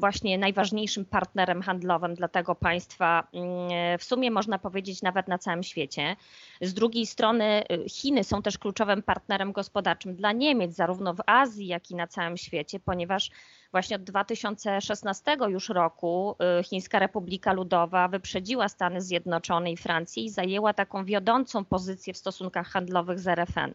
właśnie 0.00 0.38
najważniejszym 0.38 1.04
partnerem 1.04 1.62
handlowym 1.62 2.14
dla 2.14 2.28
tego 2.28 2.54
państwa, 2.54 3.28
mm, 3.32 3.98
w 3.98 4.04
sumie 4.04 4.30
można 4.30 4.58
powiedzieć 4.58 5.02
nawet 5.02 5.28
na 5.28 5.38
całym 5.38 5.62
świecie. 5.62 6.16
Z 6.60 6.74
drugiej 6.74 7.06
strony 7.06 7.62
y, 7.72 7.88
Chiny 7.88 8.24
są 8.24 8.42
też 8.42 8.58
kluczowym 8.58 9.02
partnerem 9.02 9.52
gospodarczym 9.52 10.16
dla 10.16 10.32
Niemiec, 10.32 10.74
zarówno 10.74 11.14
w 11.14 11.20
Azji, 11.26 11.66
jak 11.66 11.90
i 11.90 11.94
na 11.94 12.06
całym 12.06 12.36
świecie, 12.36 12.80
ponieważ 12.80 13.30
właśnie 13.70 13.96
od 13.96 14.02
2016 14.02 15.36
już 15.48 15.68
roku 15.68 16.36
Chińska 16.64 16.98
Republika 16.98 17.52
Ludowa 17.52 18.08
wyprzedziła 18.08 18.68
Stany 18.68 19.00
Zjednoczone 19.00 19.72
i 19.72 19.76
Francję 19.76 20.22
i 20.22 20.30
zajęła 20.30 20.72
taką 20.72 21.04
wiodącą 21.04 21.64
pozycję 21.64 22.14
w 22.14 22.16
stosunkach 22.16 22.68
handlowych 22.68 23.20
z 23.20 23.26
RFN. 23.28 23.72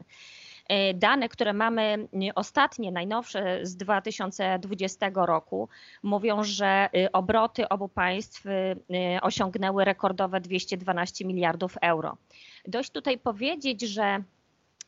E, 0.69 0.93
dane, 0.93 1.29
które 1.29 1.53
mamy 1.53 2.07
ostatnie, 2.35 2.91
najnowsze 2.91 3.65
z 3.65 3.75
2020 3.75 5.11
roku, 5.13 5.69
mówią, 6.03 6.43
że 6.43 6.89
y, 6.95 7.11
obroty 7.11 7.69
obu 7.69 7.87
państw 7.87 8.45
y, 8.45 8.49
y, 8.49 9.21
osiągnęły 9.21 9.85
rekordowe 9.85 10.41
212 10.41 11.25
miliardów 11.25 11.77
euro. 11.81 12.17
Dość 12.67 12.91
tutaj 12.91 13.17
powiedzieć, 13.17 13.81
że 13.81 14.23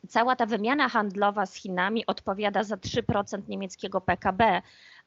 cała 0.08 0.36
ta 0.36 0.46
wymiana 0.46 0.88
handlowa 0.88 1.46
z 1.46 1.54
Chinami 1.54 2.06
odpowiada 2.06 2.62
za 2.64 2.76
3% 2.76 3.48
niemieckiego 3.48 4.00
PKB, 4.00 4.62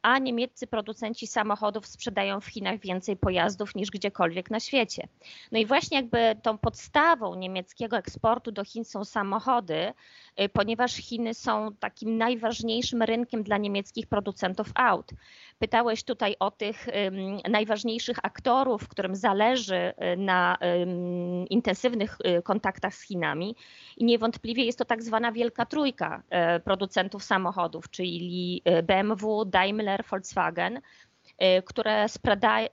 a 0.06 0.20
niemieccy 0.20 0.68
producenci 0.68 1.28
samochodów 1.28 1.88
sprzedają 1.88 2.42
w 2.42 2.46
Chinach 2.46 2.80
więcej 2.80 3.18
pojazdów 3.18 3.76
niż 3.76 3.92
gdziekolwiek 3.92 4.52
na 4.52 4.60
świecie. 4.60 5.08
No 5.52 5.60
i 5.60 5.66
właśnie 5.66 5.98
jakby 5.98 6.36
tą 6.42 6.58
podstawą 6.58 7.36
niemieckiego 7.36 7.98
eksportu 7.98 8.52
do 8.52 8.64
Chin 8.64 8.86
są 8.86 9.06
samochody, 9.06 9.94
y, 10.42 10.50
ponieważ 10.50 10.94
Chiny 10.94 11.34
są 11.34 11.76
takim 11.80 12.18
najważniejszym 12.18 13.02
rynkiem 13.02 13.44
dla 13.44 13.58
niemieckich 13.58 14.08
producentów 14.08 14.68
aut. 14.76 15.12
Pytałeś 15.60 16.04
tutaj 16.04 16.36
o 16.40 16.52
tych 16.52 16.88
najważniejszych 17.50 18.18
aktorów, 18.24 18.88
którym 18.88 19.16
zależy 19.16 19.76
y, 20.14 20.18
na 20.18 20.58
intensywnych 21.50 22.18
y, 22.38 22.42
kontaktach 22.42 22.96
z 22.96 23.02
Chinami 23.02 23.56
i 23.98 24.06
niewątpliwie 24.06 24.66
jest 24.66 24.80
to 24.80 24.86
tak 24.86 25.04
zwana 25.04 25.32
wielka 25.32 25.66
trójka 25.66 26.24
producentów 26.64 27.24
samochodów, 27.24 27.90
czyli 27.90 28.62
BMW, 28.84 29.46
Daimler, 29.46 29.95
Daimler, 29.96 30.06
Volkswagen, 30.10 30.78
y, 30.78 31.64
które 31.66 32.06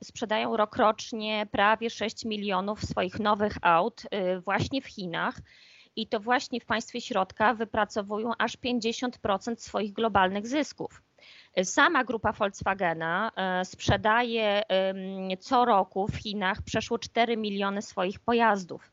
sprzedają 0.03 0.57
rokrocznie 0.57 1.47
prawie 1.51 1.91
6 1.91 2.25
milionów 2.25 2.85
swoich 2.85 3.19
nowych 3.21 3.53
aut 3.63 4.03
y, 4.05 4.41
właśnie 4.41 4.83
w 4.83 4.87
Chinach. 4.87 5.39
I 5.97 6.07
to 6.07 6.21
właśnie 6.21 6.61
w 6.61 6.65
państwie 6.65 7.01
środka 7.01 7.55
wypracowują 7.55 8.33
aż 8.39 8.57
50% 8.57 9.57
swoich 9.57 9.93
globalnych 9.93 10.47
zysków. 10.47 11.03
Sama 11.65 12.05
grupa 12.05 12.33
Volkswagena 12.33 13.31
y, 13.63 13.65
sprzedaje 13.65 14.63
co 15.41 15.65
roku 15.65 16.09
w 16.09 16.17
Chinach 16.17 16.63
przeszło 16.63 16.99
4 16.99 17.37
miliony 17.37 17.83
swoich 17.83 18.21
pojazdów. 18.21 18.93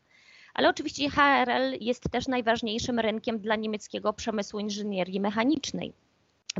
Ale 0.53 0.69
oczywiście 0.69 1.09
HRL 1.09 1.77
jest 1.79 2.11
też 2.11 2.27
najważniejszym 2.27 2.99
rynkiem 2.99 3.39
dla 3.39 3.55
niemieckiego 3.55 4.13
przemysłu 4.13 4.59
inżynierii 4.59 5.19
mechanicznej, 5.19 5.93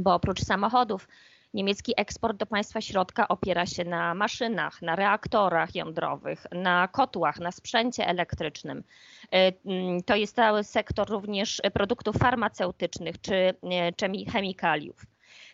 bo 0.02 0.14
oprócz 0.14 0.42
samochodów 0.42 1.08
Niemiecki 1.54 1.94
eksport 1.98 2.38
do 2.38 2.46
państwa 2.46 2.82
środka 2.82 3.28
opiera 3.28 3.66
się 3.66 3.86
na 3.86 4.14
maszynach, 4.14 4.82
na 4.82 4.96
reaktorach 4.96 5.76
jądrowych, 5.76 6.46
na 6.52 6.88
kotłach, 6.88 7.40
na 7.40 7.52
sprzęcie 7.52 8.08
elektrycznym. 8.08 8.84
E, 9.32 9.54
mm, 9.66 10.04
to 10.04 10.16
jest 10.16 10.36
cały 10.36 10.64
sektor 10.64 11.10
również 11.10 11.62
produktów 11.74 12.16
farmaceutycznych 12.18 13.22
czy, 13.22 13.54
czy 13.96 14.32
chemikaliów. 14.32 15.06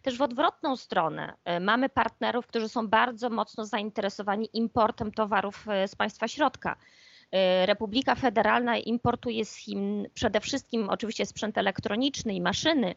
Też 0.01 0.17
w 0.17 0.21
odwrotną 0.21 0.75
stronę 0.75 1.33
e, 1.45 1.59
mamy 1.59 1.89
partnerów, 1.89 2.47
którzy 2.47 2.69
są 2.69 2.87
bardzo 2.87 3.29
mocno 3.29 3.65
zainteresowani 3.65 4.49
importem 4.53 5.11
towarów 5.11 5.65
z 5.87 5.95
państwa 5.95 6.27
środka. 6.27 6.75
Republika 7.65 8.15
Federalna 8.15 8.77
importuje 8.77 9.45
z 9.45 9.55
Chin 9.55 10.07
przede 10.13 10.39
wszystkim 10.39 10.89
oczywiście 10.89 11.25
sprzęt 11.25 11.57
elektroniczny 11.57 12.33
i 12.33 12.41
maszyny, 12.41 12.95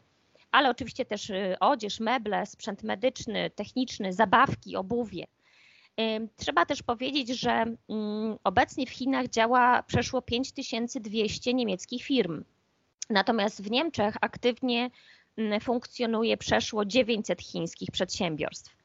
ale 0.50 0.70
oczywiście 0.70 1.04
też 1.04 1.30
y, 1.30 1.56
odzież, 1.60 2.00
meble, 2.00 2.46
sprzęt 2.46 2.82
medyczny, 2.82 3.50
techniczny, 3.50 4.12
zabawki, 4.12 4.76
obuwie. 4.76 5.24
Trzeba 6.36 6.66
też 6.66 6.82
powiedzieć, 6.82 7.28
że 7.28 7.50
mm, 7.50 8.38
obecnie 8.44 8.86
w 8.86 8.90
Chinach 8.90 9.28
działa 9.28 9.82
przeszło 9.82 10.22
5200 10.22 11.54
niemieckich 11.54 12.02
firm. 12.02 12.44
Natomiast 13.10 13.62
w 13.62 13.70
Niemczech 13.70 14.16
aktywnie 14.20 14.90
mm, 15.36 15.60
funkcjonuje 15.60 16.36
przeszło 16.36 16.84
900 16.84 17.42
chińskich 17.42 17.90
przedsiębiorstw. 17.90 18.76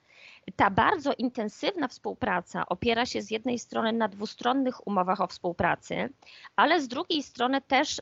Ta 0.55 0.69
bardzo 0.69 1.13
intensywna 1.13 1.87
współpraca 1.87 2.65
opiera 2.65 3.05
się 3.05 3.21
z 3.21 3.31
jednej 3.31 3.59
strony 3.59 3.93
na 3.93 4.07
dwustronnych 4.07 4.87
umowach 4.87 5.21
o 5.21 5.27
współpracy, 5.27 6.09
ale 6.55 6.81
z 6.81 6.87
drugiej 6.87 7.23
strony 7.23 7.61
też 7.61 8.01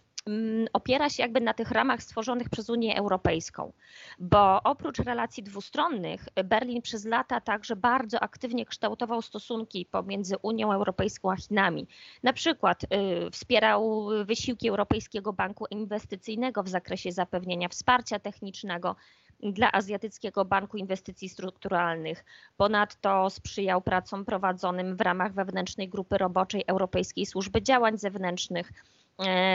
opiera 0.73 1.09
się 1.09 1.23
jakby 1.23 1.41
na 1.41 1.53
tych 1.53 1.71
ramach 1.71 2.03
stworzonych 2.03 2.49
przez 2.49 2.69
Unię 2.69 2.97
Europejską, 2.97 3.73
bo 4.19 4.63
oprócz 4.63 4.99
relacji 4.99 5.43
dwustronnych, 5.43 6.25
Berlin 6.43 6.81
przez 6.81 7.05
lata 7.05 7.41
także 7.41 7.75
bardzo 7.75 8.19
aktywnie 8.19 8.65
kształtował 8.65 9.21
stosunki 9.21 9.85
pomiędzy 9.85 10.35
Unią 10.41 10.73
Europejską 10.73 11.31
a 11.31 11.35
Chinami. 11.35 11.87
Na 12.23 12.33
przykład 12.33 12.83
y, 12.83 12.87
wspierał 13.31 14.07
wysiłki 14.25 14.69
Europejskiego 14.69 15.33
Banku 15.33 15.65
Inwestycyjnego 15.69 16.63
w 16.63 16.69
zakresie 16.69 17.11
zapewnienia 17.11 17.69
wsparcia 17.69 18.19
technicznego 18.19 18.95
dla 19.43 19.71
Azjatyckiego 19.71 20.45
Banku 20.45 20.77
Inwestycji 20.77 21.29
Strukturalnych. 21.29 22.25
Ponadto 22.57 23.29
sprzyjał 23.29 23.81
pracom 23.81 24.25
prowadzonym 24.25 24.95
w 24.95 25.01
ramach 25.01 25.33
wewnętrznej 25.33 25.89
grupy 25.89 26.17
roboczej 26.17 26.63
Europejskiej 26.67 27.25
Służby 27.25 27.61
Działań 27.61 27.97
Zewnętrznych 27.97 28.71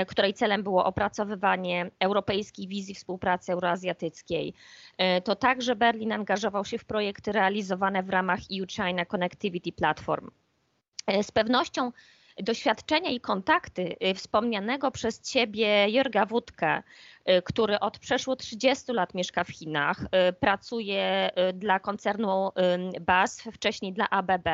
której 0.09 0.35
celem 0.35 0.63
było 0.63 0.85
opracowywanie 0.85 1.91
europejskiej 2.01 2.69
wizji 2.69 2.95
współpracy 2.95 3.53
euroazjatyckiej. 3.53 4.55
E, 4.99 5.21
to 5.21 5.37
także 5.37 5.77
Berlin 5.77 6.13
angażował 6.13 6.65
się 6.65 6.79
w 6.79 6.85
projekty 6.85 7.33
realizowane 7.33 8.03
w 8.03 8.11
ramach 8.11 8.39
EU-China 8.59 9.05
Connectivity 9.05 9.73
Platform. 9.73 10.31
E, 11.07 11.23
z 11.23 11.31
pewnością 11.31 11.93
doświadczenia 12.43 13.11
i 13.11 13.21
kontakty 13.21 13.97
wspomnianego 14.15 14.91
przez 14.91 15.21
ciebie 15.21 15.87
Jörga 15.89 16.27
Wódkę, 16.27 16.83
który 17.45 17.81
od 17.81 17.99
przeszło 17.99 18.37
30 18.37 18.93
lat 18.93 19.15
mieszka 19.15 19.45
w 19.45 19.49
Chinach, 19.49 20.01
pracuje 20.41 21.31
dla 21.55 21.81
koncernu 21.81 22.51
BASF, 23.01 23.55
wcześniej 23.55 23.93
dla 23.93 24.11
ABB, 24.11 24.49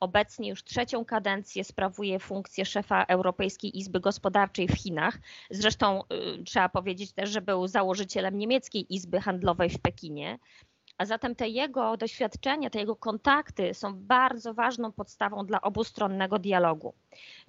Obecnie 0.00 0.50
już 0.50 0.64
trzecią 0.64 1.04
kadencję 1.04 1.64
sprawuje 1.64 2.18
funkcję 2.18 2.64
szefa 2.64 3.04
Europejskiej 3.04 3.78
Izby 3.78 4.00
Gospodarczej 4.00 4.68
w 4.68 4.74
Chinach. 4.74 5.18
Zresztą 5.50 6.02
y, 6.38 6.44
trzeba 6.44 6.68
powiedzieć 6.68 7.12
też, 7.12 7.30
że 7.30 7.40
był 7.40 7.66
założycielem 7.66 8.38
niemieckiej 8.38 8.94
Izby 8.94 9.20
Handlowej 9.20 9.70
w 9.70 9.78
Pekinie. 9.78 10.38
A 10.98 11.04
zatem 11.04 11.34
te 11.34 11.48
jego 11.48 11.96
doświadczenia, 11.96 12.70
te 12.70 12.78
jego 12.78 12.96
kontakty 12.96 13.74
są 13.74 13.94
bardzo 13.94 14.54
ważną 14.54 14.92
podstawą 14.92 15.46
dla 15.46 15.60
obustronnego 15.60 16.38
dialogu. 16.38 16.94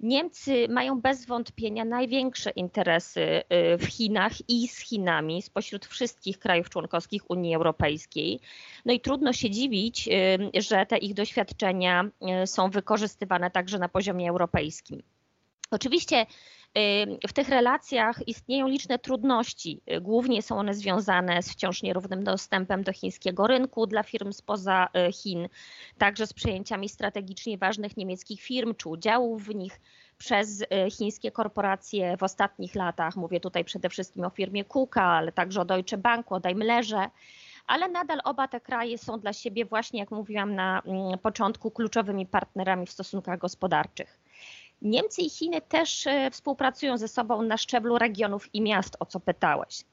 Niemcy 0.00 0.68
mają 0.68 1.00
bez 1.00 1.26
wątpienia 1.26 1.84
największe 1.84 2.50
interesy 2.50 3.20
y, 3.20 3.42
w 3.78 3.86
Chinach 3.86 4.32
i 4.48 4.68
z 4.68 4.78
Chinami 4.78 5.42
spośród 5.42 5.86
wszystkich 5.86 6.38
krajów 6.38 6.70
członkowskich 6.70 7.30
Unii 7.30 7.54
Europejskiej. 7.54 8.40
No 8.84 8.92
i 8.92 9.00
trudno 9.00 9.32
się 9.32 9.50
dziwić, 9.50 10.08
y, 10.08 10.62
że 10.62 10.86
te 10.86 10.98
ich 10.98 11.14
doświadczenia 11.14 12.04
y, 12.42 12.46
są 12.46 12.70
wykorzystywane 12.70 13.50
także 13.50 13.78
na 13.78 13.88
poziomie 13.88 14.30
europejskim. 14.30 15.02
Oczywiście 15.70 16.26
w 17.28 17.32
tych 17.32 17.48
relacjach 17.48 18.28
istnieją 18.28 18.68
liczne 18.68 18.98
trudności. 18.98 19.80
Głównie 20.00 20.42
są 20.42 20.58
one 20.58 20.74
związane 20.74 21.42
z 21.42 21.52
wciąż 21.52 21.82
nierównym 21.82 22.24
dostępem 22.24 22.82
do 22.82 22.92
chińskiego 22.92 23.46
rynku 23.46 23.86
dla 23.86 24.02
firm 24.02 24.32
spoza 24.32 24.88
e, 24.94 25.12
Chin, 25.12 25.48
także 25.98 26.26
z 26.26 26.32
przejęciami 26.32 26.88
strategicznie 26.88 27.58
ważnych 27.58 27.96
niemieckich 27.96 28.40
firm 28.40 28.74
czy 28.74 28.88
udziałów 28.88 29.44
w 29.44 29.54
nich. 29.54 29.80
przez 30.18 30.64
chińskie 30.90 31.30
korporacje 31.30 32.16
w 32.16 32.22
ostatnich 32.22 32.74
latach. 32.74 33.16
Mówię 33.16 33.40
tutaj 33.40 33.64
przede 33.64 33.88
wszystkim 33.88 34.24
o 34.24 34.30
firmie 34.30 34.64
KUKA, 34.64 35.04
ale 35.04 35.32
także 35.32 35.60
o 35.60 35.64
Deutsche 35.64 35.98
Banku, 35.98 36.34
o 36.34 36.40
Daimlerze 36.40 37.10
ale 37.68 37.88
nadal 37.88 38.20
oba 38.24 38.48
te 38.48 38.60
kraje 38.60 38.98
są 38.98 39.20
dla 39.20 39.32
siebie 39.32 39.64
właśnie, 39.64 40.00
jak 40.00 40.10
mówiłam 40.10 40.54
na 40.54 40.82
mm, 40.86 41.18
początku, 41.18 41.70
kluczowymi 41.70 42.26
partnerami 42.26 42.86
w 42.86 42.90
stosunkach 42.90 43.38
gospodarczych. 43.38 44.18
Niemcy 44.82 45.22
i 45.22 45.30
Chiny 45.30 45.60
też 45.60 46.06
e, 46.06 46.30
współpracują 46.30 46.98
ze 46.98 47.08
sobą 47.08 47.42
na 47.42 47.56
szczeblu 47.56 47.98
regionów 47.98 48.54
i 48.54 48.62
miast, 48.62 48.96
o 49.00 49.06
co 49.06 49.20
pytałeś. 49.20 49.84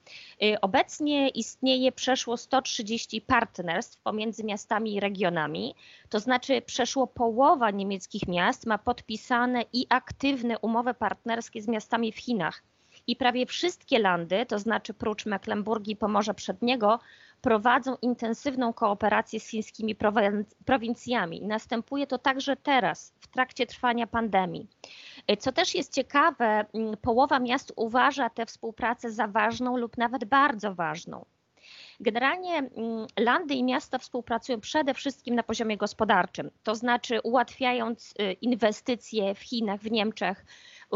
E, 0.43 0.61
obecnie 0.61 1.29
istnieje 1.29 1.91
przeszło 1.91 2.37
130 2.37 3.21
partnerstw 3.21 3.97
pomiędzy 4.01 4.43
miastami 4.43 4.93
i 4.93 4.99
regionami, 4.99 5.75
to 6.09 6.19
znaczy 6.19 6.61
przeszło 6.61 7.07
połowa 7.07 7.71
niemieckich 7.71 8.27
miast 8.27 8.65
ma 8.65 8.77
podpisane 8.77 9.63
i 9.73 9.85
aktywne 9.89 10.59
umowy 10.59 10.93
partnerskie 10.93 11.61
z 11.61 11.67
miastami 11.67 12.11
w 12.11 12.17
Chinach. 12.17 12.63
I 13.07 13.15
prawie 13.15 13.45
wszystkie 13.45 13.99
landy, 13.99 14.45
to 14.45 14.59
znaczy 14.59 14.93
prócz 14.93 15.25
Mecklenburgii 15.25 15.93
i 15.93 15.97
Pomorza 15.97 16.33
Przedniego, 16.33 16.99
prowadzą 17.41 17.95
intensywną 18.01 18.73
kooperację 18.73 19.39
z 19.39 19.47
chińskimi 19.47 19.95
prowincjami. 20.65 21.41
Następuje 21.41 22.07
to 22.07 22.17
także 22.17 22.55
teraz, 22.55 23.13
w 23.19 23.27
trakcie 23.27 23.65
trwania 23.65 24.07
pandemii. 24.07 24.67
Co 25.39 25.51
też 25.51 25.75
jest 25.75 25.93
ciekawe, 25.93 26.65
mm, 26.73 26.97
połowa 26.97 27.39
miast 27.39 27.73
uważa 27.75 28.29
tę 28.29 28.45
współpracę 28.45 29.11
za 29.11 29.27
ważną 29.27 29.77
lub 29.77 29.97
nawet 29.97 30.25
bardzo 30.25 30.75
ważną. 30.75 31.25
Generalnie 31.99 32.57
mm, 32.57 33.07
landy 33.19 33.53
i 33.53 33.63
miasta 33.63 33.97
współpracują 33.97 34.61
przede 34.61 34.93
wszystkim 34.93 35.35
na 35.35 35.43
poziomie 35.43 35.77
gospodarczym, 35.77 36.51
to 36.63 36.75
znaczy 36.75 37.21
ułatwiając 37.21 38.13
y, 38.19 38.33
inwestycje 38.33 39.35
w 39.35 39.39
Chinach, 39.39 39.81
w 39.81 39.91
Niemczech, 39.91 40.45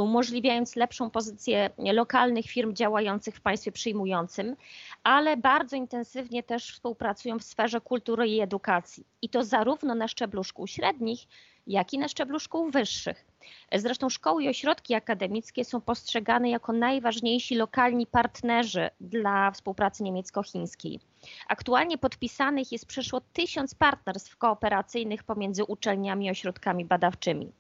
umożliwiając 0.02 0.76
lepszą 0.76 1.10
pozycję 1.10 1.70
lokalnych 1.78 2.46
firm 2.46 2.74
działających 2.74 3.36
w 3.36 3.42
państwie 3.42 3.72
przyjmującym, 3.72 4.56
ale 5.04 5.38
bardzo 5.38 5.76
intensywnie 5.76 6.44
też 6.44 6.74
współpracują 6.74 7.40
w 7.40 7.44
sferze 7.44 7.82
kultury 7.82 8.28
i 8.28 8.40
edukacji. 8.40 9.06
I 9.22 9.30
to 9.30 9.44
zarówno 9.44 9.96
na 9.96 10.08
szczeblu 10.08 10.44
szkół 10.44 10.68
średnich, 10.68 11.20
jak 11.68 11.94
i 11.94 11.98
na 11.98 12.08
szczeblu 12.08 12.40
szkół 12.40 12.72
wyższych. 12.72 13.26
Zresztą 13.74 14.10
szkoły 14.10 14.44
i 14.44 14.50
ośrodki 14.50 14.96
akademickie 14.96 15.66
są 15.66 15.82
postrzegane 15.82 16.50
jako 16.50 16.74
najważniejsi 16.74 17.56
lokalni 17.56 18.08
partnerzy 18.08 18.90
dla 19.02 19.52
współpracy 19.52 20.04
niemiecko-chińskiej. 20.04 21.00
Aktualnie 21.48 21.98
podpisanych 21.98 22.72
jest 22.72 22.86
przeszło 22.86 23.22
tysiąc 23.34 23.76
partnerstw 23.76 24.38
kooperacyjnych 24.38 25.24
pomiędzy 25.24 25.64
uczelniami 25.64 26.26
i 26.26 26.30
ośrodkami 26.30 26.86
badawczymi. 26.86 27.52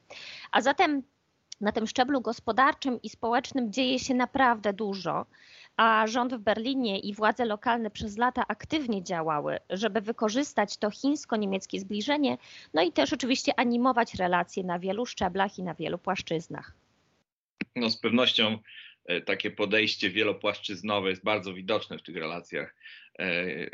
A 0.51 0.62
zatem 0.62 1.03
na 1.61 1.71
tym 1.71 1.87
szczeblu 1.87 2.21
gospodarczym 2.21 3.01
i 3.01 3.09
społecznym 3.09 3.73
dzieje 3.73 3.99
się 3.99 4.13
naprawdę 4.13 4.73
dużo, 4.73 5.25
a 5.77 6.07
rząd 6.07 6.33
w 6.33 6.39
Berlinie 6.39 6.99
i 6.99 7.13
władze 7.13 7.45
lokalne 7.45 7.91
przez 7.91 8.17
lata 8.17 8.45
aktywnie 8.47 9.03
działały, 9.03 9.57
żeby 9.69 10.01
wykorzystać 10.01 10.77
to 10.77 10.91
chińsko-niemieckie 10.91 11.79
zbliżenie, 11.79 12.37
no 12.73 12.81
i 12.81 12.91
też 12.91 13.13
oczywiście 13.13 13.59
animować 13.59 14.15
relacje 14.15 14.63
na 14.63 14.79
wielu 14.79 15.05
szczeblach 15.05 15.59
i 15.59 15.63
na 15.63 15.73
wielu 15.73 15.97
płaszczyznach. 15.97 16.73
No 17.75 17.89
z 17.89 17.97
pewnością 17.97 18.57
e, 19.05 19.21
takie 19.21 19.51
podejście 19.51 20.09
wielopłaszczyznowe 20.09 21.09
jest 21.09 21.23
bardzo 21.23 21.53
widoczne 21.53 21.97
w 21.97 22.03
tych 22.03 22.15
relacjach 22.15 22.75
e, 23.19 23.23
e, 23.23 23.67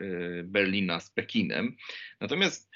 Berlina 0.44 1.00
z 1.00 1.10
Pekinem. 1.10 1.76
Natomiast 2.20 2.72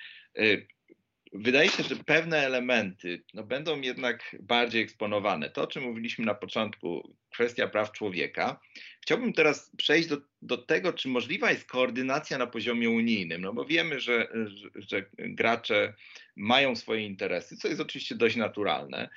wydaje 1.34 1.70
się, 1.70 1.84
że 1.84 1.96
pewne 1.96 2.38
elementy 2.38 3.24
no, 3.34 3.44
będą 3.44 3.82
jednak 3.82 4.36
bardziej 4.40 4.82
eksponowane. 4.82 5.50
To, 5.50 5.62
o 5.62 5.68
czym 5.68 5.84
mówiliśmy 5.84 6.26
na 6.26 6.36
początku, 6.36 7.16
kwestia 7.30 7.68
praw 7.68 7.92
człowieka. 7.92 8.60
Chciałbym 9.02 9.34
teraz 9.34 9.72
przejść 9.78 10.10
do, 10.10 10.18
do 10.42 10.58
tego, 10.58 10.94
czy 10.94 11.08
możliwa 11.08 11.52
jest 11.52 11.66
koordynacja 11.66 12.38
na 12.38 12.48
poziomie 12.48 12.90
unijnym, 12.90 13.42
no 13.42 13.54
bo 13.54 13.66
wiemy, 13.66 14.00
że, 14.00 14.28
że, 14.46 14.70
że 14.76 15.06
gracze 15.18 15.94
mają 16.36 16.76
swoje 16.76 17.06
interesy, 17.06 17.58
co 17.58 17.68
jest 17.68 17.82
oczywiście 17.82 18.16
dość 18.16 18.36
naturalne. 18.36 19.10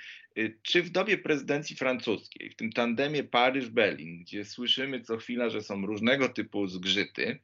Czy 0.62 0.82
w 0.82 0.90
dobie 0.90 1.18
prezydencji 1.18 1.76
francuskiej, 1.76 2.50
w 2.50 2.56
tym 2.56 2.72
tandemie 2.72 3.24
Paryż-Berlin, 3.24 4.18
gdzie 4.20 4.44
słyszymy 4.44 5.00
co 5.00 5.16
chwila, 5.16 5.50
że 5.50 5.62
są 5.62 5.86
różnego 5.86 6.28
typu 6.28 6.66
zgrzyty, 6.66 7.38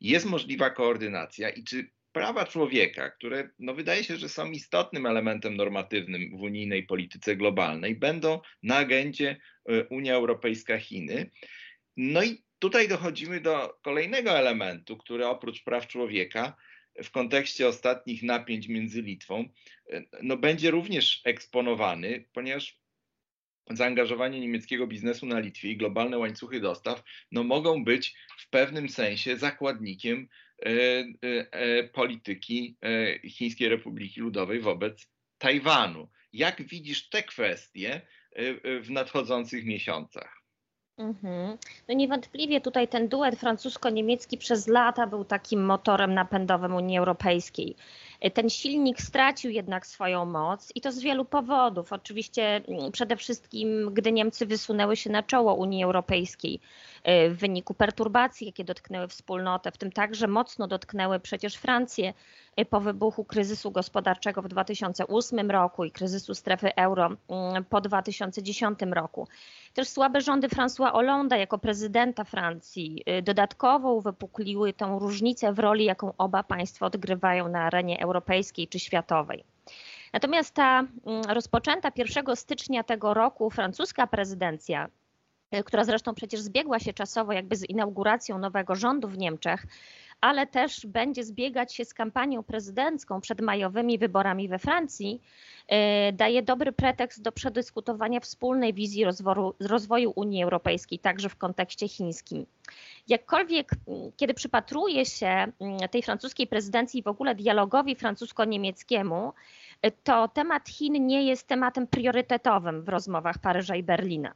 jest 0.00 0.26
możliwa 0.26 0.70
koordynacja 0.70 1.50
i 1.50 1.64
czy 1.64 1.90
prawa 2.12 2.46
człowieka, 2.46 3.10
które 3.10 3.48
no 3.58 3.74
wydaje 3.74 4.04
się, 4.04 4.16
że 4.16 4.28
są 4.28 4.50
istotnym 4.50 5.06
elementem 5.06 5.56
normatywnym 5.56 6.38
w 6.38 6.42
unijnej 6.42 6.82
polityce 6.82 7.36
globalnej, 7.36 7.96
będą 7.96 8.40
na 8.62 8.76
agendzie 8.76 9.36
e, 9.68 9.84
Unia 9.84 10.14
Europejska-Chiny. 10.14 11.30
No 11.96 12.22
i 12.22 12.42
tutaj 12.58 12.88
dochodzimy 12.88 13.40
do 13.40 13.78
kolejnego 13.82 14.30
elementu, 14.30 14.96
który 14.96 15.26
oprócz 15.26 15.64
praw 15.64 15.86
człowieka 15.86 16.56
w 17.04 17.10
kontekście 17.10 17.68
ostatnich 17.68 18.22
napięć 18.22 18.68
między 18.68 19.02
Litwą 19.02 19.48
e, 19.90 20.02
no 20.22 20.36
będzie 20.36 20.70
również 20.70 21.20
eksponowany, 21.24 22.24
ponieważ 22.32 22.82
zaangażowanie 23.70 24.40
niemieckiego 24.40 24.86
biznesu 24.86 25.26
na 25.26 25.40
Litwie 25.40 25.70
i 25.70 25.76
globalne 25.76 26.18
łańcuchy 26.18 26.60
dostaw 26.60 27.02
no 27.32 27.44
mogą 27.44 27.84
być 27.84 28.14
w 28.38 28.50
pewnym 28.50 28.88
sensie 28.88 29.36
zakładnikiem 29.36 30.28
polityki 31.92 32.76
e, 32.82 33.18
Chińskiej 33.28 33.68
Republiki 33.68 34.20
Ludowej 34.20 34.60
wobec 34.60 35.06
Tajwanu. 35.38 36.10
Jak 36.32 36.62
widzisz 36.62 37.08
te 37.08 37.22
kwestie 37.22 38.00
w 38.82 38.90
nadchodzących 38.90 39.64
miesiącach? 39.64 40.41
Mhm. 40.98 41.58
No 41.88 41.94
niewątpliwie 41.94 42.60
tutaj 42.60 42.88
ten 42.88 43.08
duet 43.08 43.36
francusko-niemiecki 43.36 44.38
przez 44.38 44.66
lata 44.66 45.06
był 45.06 45.24
takim 45.24 45.64
motorem 45.64 46.14
napędowym 46.14 46.74
Unii 46.74 46.98
Europejskiej. 46.98 47.76
Ten 48.34 48.50
silnik 48.50 49.00
stracił 49.00 49.50
jednak 49.50 49.86
swoją 49.86 50.24
moc 50.24 50.72
i 50.74 50.80
to 50.80 50.92
z 50.92 50.98
wielu 50.98 51.24
powodów. 51.24 51.92
Oczywiście 51.92 52.60
mm, 52.68 52.92
przede 52.92 53.16
wszystkim, 53.16 53.94
gdy 53.94 54.12
Niemcy 54.12 54.46
wysunęły 54.46 54.96
się 54.96 55.10
na 55.10 55.22
czoło 55.22 55.54
Unii 55.54 55.84
Europejskiej 55.84 56.60
y, 57.08 57.30
w 57.30 57.38
wyniku 57.38 57.74
perturbacji, 57.74 58.46
jakie 58.46 58.64
dotknęły 58.64 59.08
wspólnotę, 59.08 59.70
w 59.70 59.78
tym 59.78 59.92
także 59.92 60.28
mocno 60.28 60.68
dotknęły 60.68 61.20
przecież 61.20 61.54
Francję 61.54 62.14
po 62.70 62.80
wybuchu 62.80 63.24
kryzysu 63.24 63.70
gospodarczego 63.70 64.42
w 64.42 64.48
2008 64.48 65.50
roku 65.50 65.84
i 65.84 65.90
kryzysu 65.90 66.34
strefy 66.34 66.74
euro 66.74 67.10
mm, 67.28 67.64
po 67.64 67.80
2010 67.80 68.78
roku. 68.90 69.28
Też 69.74 69.88
słabe 69.88 70.20
rządy 70.20 70.48
François 70.48 70.92
Hollande 70.92 71.38
jako 71.38 71.58
prezydenta 71.58 72.24
Francji 72.24 73.02
y, 73.18 73.22
dodatkowo 73.22 73.92
uwypukliły 73.92 74.72
tą 74.72 74.98
różnicę 74.98 75.52
w 75.52 75.58
roli, 75.58 75.84
jaką 75.84 76.12
oba 76.18 76.42
państwa 76.42 76.86
odgrywają 76.86 77.48
na 77.48 77.62
arenie 77.62 78.00
europejskiej 78.00 78.68
czy 78.68 78.78
światowej. 78.78 79.44
Natomiast 80.12 80.54
ta 80.54 80.80
mm, 80.80 81.22
rozpoczęta 81.28 81.92
1 81.96 82.36
stycznia 82.36 82.82
tego 82.82 83.14
roku 83.14 83.50
francuska 83.50 84.06
prezydencja 84.06 84.88
y, 85.54 85.64
która 85.64 85.84
zresztą 85.84 86.14
przecież 86.14 86.40
zbiegła 86.40 86.78
się 86.78 86.92
czasowo 86.92 87.32
jakby 87.32 87.56
z 87.56 87.70
inauguracją 87.70 88.38
nowego 88.38 88.74
rządu 88.74 89.08
w 89.08 89.18
Niemczech, 89.18 89.66
ale 90.22 90.46
też 90.46 90.86
będzie 90.86 91.24
zbiegać 91.24 91.74
się 91.74 91.84
z 91.84 91.94
kampanią 91.94 92.42
prezydencką 92.42 93.20
przed 93.20 93.40
majowymi 93.40 93.98
wyborami 93.98 94.48
we 94.48 94.58
Francji, 94.58 95.22
e, 95.68 96.12
daje 96.12 96.42
dobry 96.42 96.72
pretekst 96.72 97.22
do 97.22 97.32
przedyskutowania 97.32 98.20
wspólnej 98.20 98.74
wizji 98.74 99.04
rozwoju, 99.04 99.54
rozwoju 99.60 100.12
Unii 100.16 100.42
Europejskiej, 100.42 100.98
także 100.98 101.28
w 101.28 101.36
kontekście 101.36 101.88
chińskim. 101.88 102.46
Jakkolwiek, 103.08 103.70
kiedy 104.16 104.34
przypatruje 104.34 105.06
się 105.06 105.52
tej 105.90 106.02
francuskiej 106.02 106.46
prezydencji 106.46 107.00
i 107.00 107.02
w 107.02 107.08
ogóle 107.08 107.34
dialogowi 107.34 107.96
francusko-niemieckiemu, 107.96 109.32
e, 109.82 109.90
to 109.90 110.28
temat 110.28 110.68
Chin 110.68 111.06
nie 111.06 111.22
jest 111.22 111.46
tematem 111.46 111.86
priorytetowym 111.86 112.82
w 112.82 112.88
rozmowach 112.88 113.38
Paryża 113.38 113.76
i 113.76 113.82
Berlina. 113.82 114.34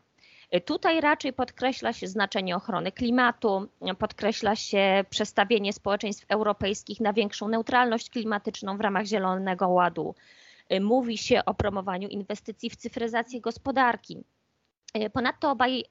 Tutaj 0.64 1.00
raczej 1.00 1.32
podkreśla 1.32 1.92
się 1.92 2.06
znaczenie 2.06 2.56
ochrony 2.56 2.92
klimatu, 2.92 3.68
podkreśla 3.98 4.56
się 4.56 5.04
przestawienie 5.10 5.72
społeczeństw 5.72 6.24
europejskich 6.28 7.00
na 7.00 7.12
większą 7.12 7.48
neutralność 7.48 8.10
klimatyczną 8.10 8.76
w 8.76 8.80
ramach 8.80 9.06
Zielonego 9.06 9.68
Ładu. 9.68 10.14
Mówi 10.80 11.18
się 11.18 11.44
o 11.44 11.54
promowaniu 11.54 12.08
inwestycji 12.08 12.70
w 12.70 12.76
cyfryzację 12.76 13.40
gospodarki. 13.40 14.24
Ponadto 15.12 15.50
obaj 15.50 15.84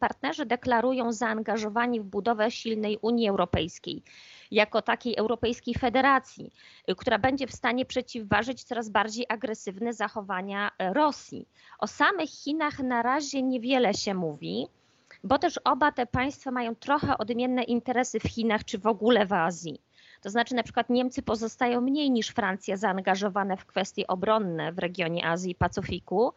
partnerzy 0.00 0.46
deklarują 0.46 1.12
zaangażowanie 1.12 2.00
w 2.00 2.04
budowę 2.04 2.50
silnej 2.50 2.98
Unii 3.02 3.28
Europejskiej 3.28 4.02
jako 4.50 4.82
takiej 4.82 5.16
Europejskiej 5.16 5.74
Federacji, 5.74 6.52
y, 6.90 6.94
która 6.94 7.18
będzie 7.18 7.46
w 7.46 7.52
stanie 7.52 7.86
przeciwważyć 7.86 8.64
coraz 8.64 8.88
bardziej 8.88 9.26
agresywne 9.28 9.92
zachowania 9.92 10.70
e, 10.78 10.94
Rosji. 10.94 11.48
O 11.78 11.86
samych 11.86 12.30
Chinach 12.30 12.78
na 12.78 13.02
razie 13.02 13.42
niewiele 13.42 13.94
się 13.94 14.14
mówi, 14.14 14.66
bo 15.24 15.38
też 15.38 15.60
oba 15.64 15.92
te 15.92 16.06
państwa 16.06 16.50
mają 16.50 16.74
trochę 16.74 17.18
odmienne 17.18 17.62
interesy 17.62 18.20
w 18.20 18.22
Chinach 18.22 18.64
czy 18.64 18.78
w 18.78 18.86
ogóle 18.86 19.26
w 19.26 19.32
Azji. 19.32 19.80
To 20.20 20.30
znaczy 20.30 20.54
na 20.54 20.62
przykład 20.62 20.90
Niemcy 20.90 21.22
pozostają 21.22 21.80
mniej 21.80 22.10
niż 22.10 22.28
Francja 22.28 22.76
zaangażowane 22.76 23.56
w 23.56 23.66
kwestie 23.66 24.06
obronne 24.06 24.72
w 24.72 24.78
regionie 24.78 25.26
Azji 25.26 25.50
i 25.52 25.54
Pacyfiku. 25.54 26.32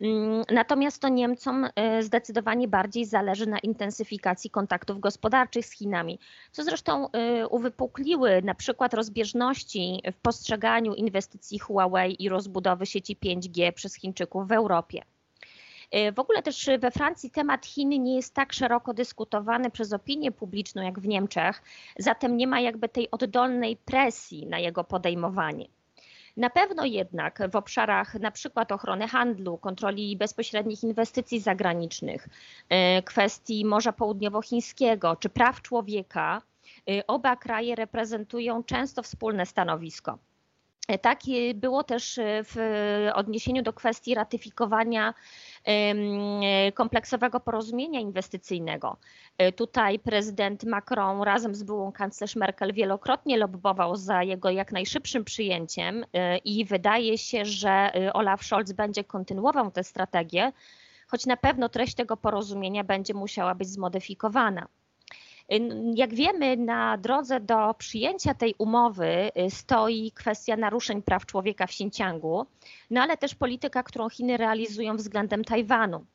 Mm, 0.00 0.44
natomiast 0.50 1.02
to 1.02 1.08
Niemcom 1.08 1.66
e, 1.76 2.02
zdecydowanie 2.02 2.68
bardziej 2.68 3.04
zależy 3.04 3.46
na 3.46 3.58
intensyfikacji 3.58 4.50
kontaktów 4.50 5.00
gospodarczych 5.00 5.66
z 5.66 5.72
Chinami, 5.72 6.18
co 6.52 6.64
zresztą 6.64 7.10
e, 7.10 7.48
uwypukliły 7.48 8.42
na 8.42 8.54
przykład 8.54 8.94
rozbieżności 8.94 10.02
w 10.12 10.20
postrzeganiu 10.20 10.94
inwestycji 10.94 11.58
Huawei 11.58 12.22
i 12.24 12.28
rozbudowy 12.28 12.86
sieci 12.86 13.16
5G 13.16 13.72
przez 13.72 13.94
Chińczyków 13.94 14.48
w 14.48 14.52
Europie. 14.52 15.02
E, 15.90 16.12
w 16.12 16.18
ogóle 16.18 16.42
też 16.42 16.70
we 16.78 16.90
Francji 16.90 17.30
temat 17.30 17.66
Chin 17.66 17.88
nie 17.88 18.16
jest 18.16 18.34
tak 18.34 18.52
szeroko 18.52 18.94
dyskutowany 18.94 19.70
przez 19.70 19.92
opinię 19.92 20.32
publiczną 20.32 20.82
jak 20.82 21.00
w 21.00 21.06
Niemczech, 21.06 21.62
zatem 21.98 22.36
nie 22.36 22.46
ma 22.46 22.60
jakby 22.60 22.88
tej 22.88 23.10
oddolnej 23.10 23.76
presji 23.76 24.46
na 24.46 24.58
jego 24.58 24.84
podejmowanie. 24.84 25.66
Na 26.36 26.50
pewno 26.50 26.84
jednak 26.84 27.50
w 27.50 27.56
obszarach 27.56 28.14
na 28.14 28.30
przykład 28.30 28.72
ochrony 28.72 29.08
handlu, 29.08 29.58
kontroli 29.58 30.16
bezpośrednich 30.16 30.82
inwestycji 30.82 31.40
zagranicznych, 31.40 32.28
e, 32.68 33.02
kwestii 33.02 33.64
Morza 33.64 33.92
Południowochińskiego 33.92 35.16
czy 35.16 35.28
praw 35.28 35.62
człowieka, 35.62 36.42
e, 36.90 37.06
oba 37.06 37.36
kraje 37.36 37.74
reprezentują 37.74 38.62
często 38.64 39.02
wspólne 39.02 39.46
stanowisko. 39.46 40.18
Tak 41.00 41.20
było 41.54 41.84
też 41.84 42.20
w 42.22 42.56
odniesieniu 43.14 43.62
do 43.62 43.72
kwestii 43.72 44.14
ratyfikowania 44.14 45.14
kompleksowego 46.74 47.40
porozumienia 47.40 48.00
inwestycyjnego. 48.00 48.96
E, 49.38 49.52
tutaj 49.52 49.98
prezydent 49.98 50.64
Macron 50.64 51.22
razem 51.22 51.54
z 51.54 51.62
byłą 51.62 51.92
kanclerz 51.92 52.36
Merkel 52.36 52.72
wielokrotnie 52.72 53.36
lobbował 53.36 53.96
za 53.96 54.22
jego 54.22 54.50
jak 54.50 54.72
najszybszym 54.72 55.24
przyjęciem 55.24 56.04
e, 56.12 56.38
i 56.38 56.64
wydaje 56.64 57.18
się, 57.18 57.44
że 57.44 57.70
e, 57.70 58.12
Olaf 58.12 58.44
Scholz 58.44 58.72
będzie 58.72 59.04
kontynuował 59.04 59.70
tę 59.70 59.84
strategię, 59.84 60.52
choć 61.06 61.26
na 61.26 61.36
pewno 61.36 61.68
treść 61.68 61.94
tego 61.94 62.16
porozumienia 62.16 62.84
będzie 62.84 63.14
musiała 63.14 63.54
być 63.54 63.68
zmodyfikowana. 63.68 64.68
Jak 65.94 66.14
wiemy, 66.14 66.56
na 66.56 66.98
drodze 66.98 67.40
do 67.40 67.74
przyjęcia 67.74 68.34
tej 68.34 68.54
umowy 68.58 69.30
y, 69.46 69.50
stoi 69.50 70.12
kwestia 70.12 70.56
naruszeń 70.56 71.02
praw 71.02 71.26
człowieka 71.26 71.66
w 71.66 71.70
Xinjiangu, 71.70 72.46
no 72.90 73.02
ale 73.02 73.16
też 73.16 73.34
polityka, 73.34 73.82
którą 73.82 74.08
Chiny 74.08 74.36
realizują 74.36 74.96
względem 74.96 75.44
Tajwanu. 75.44 76.06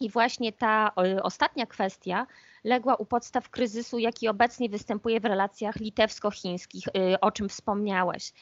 I 0.00 0.10
właśnie 0.10 0.52
ta 0.52 0.92
ostatnia 1.22 1.66
kwestia 1.66 2.26
legła 2.64 2.94
u 2.94 3.06
podstaw 3.06 3.50
kryzysu, 3.50 3.98
jaki 3.98 4.28
obecnie 4.28 4.68
występuje 4.68 5.20
w 5.20 5.24
relacjach 5.24 5.76
litewsko-chińskich, 5.76 6.88
y, 6.88 7.20
o 7.20 7.30
czym 7.30 7.48
wspomniałeś. 7.48 8.32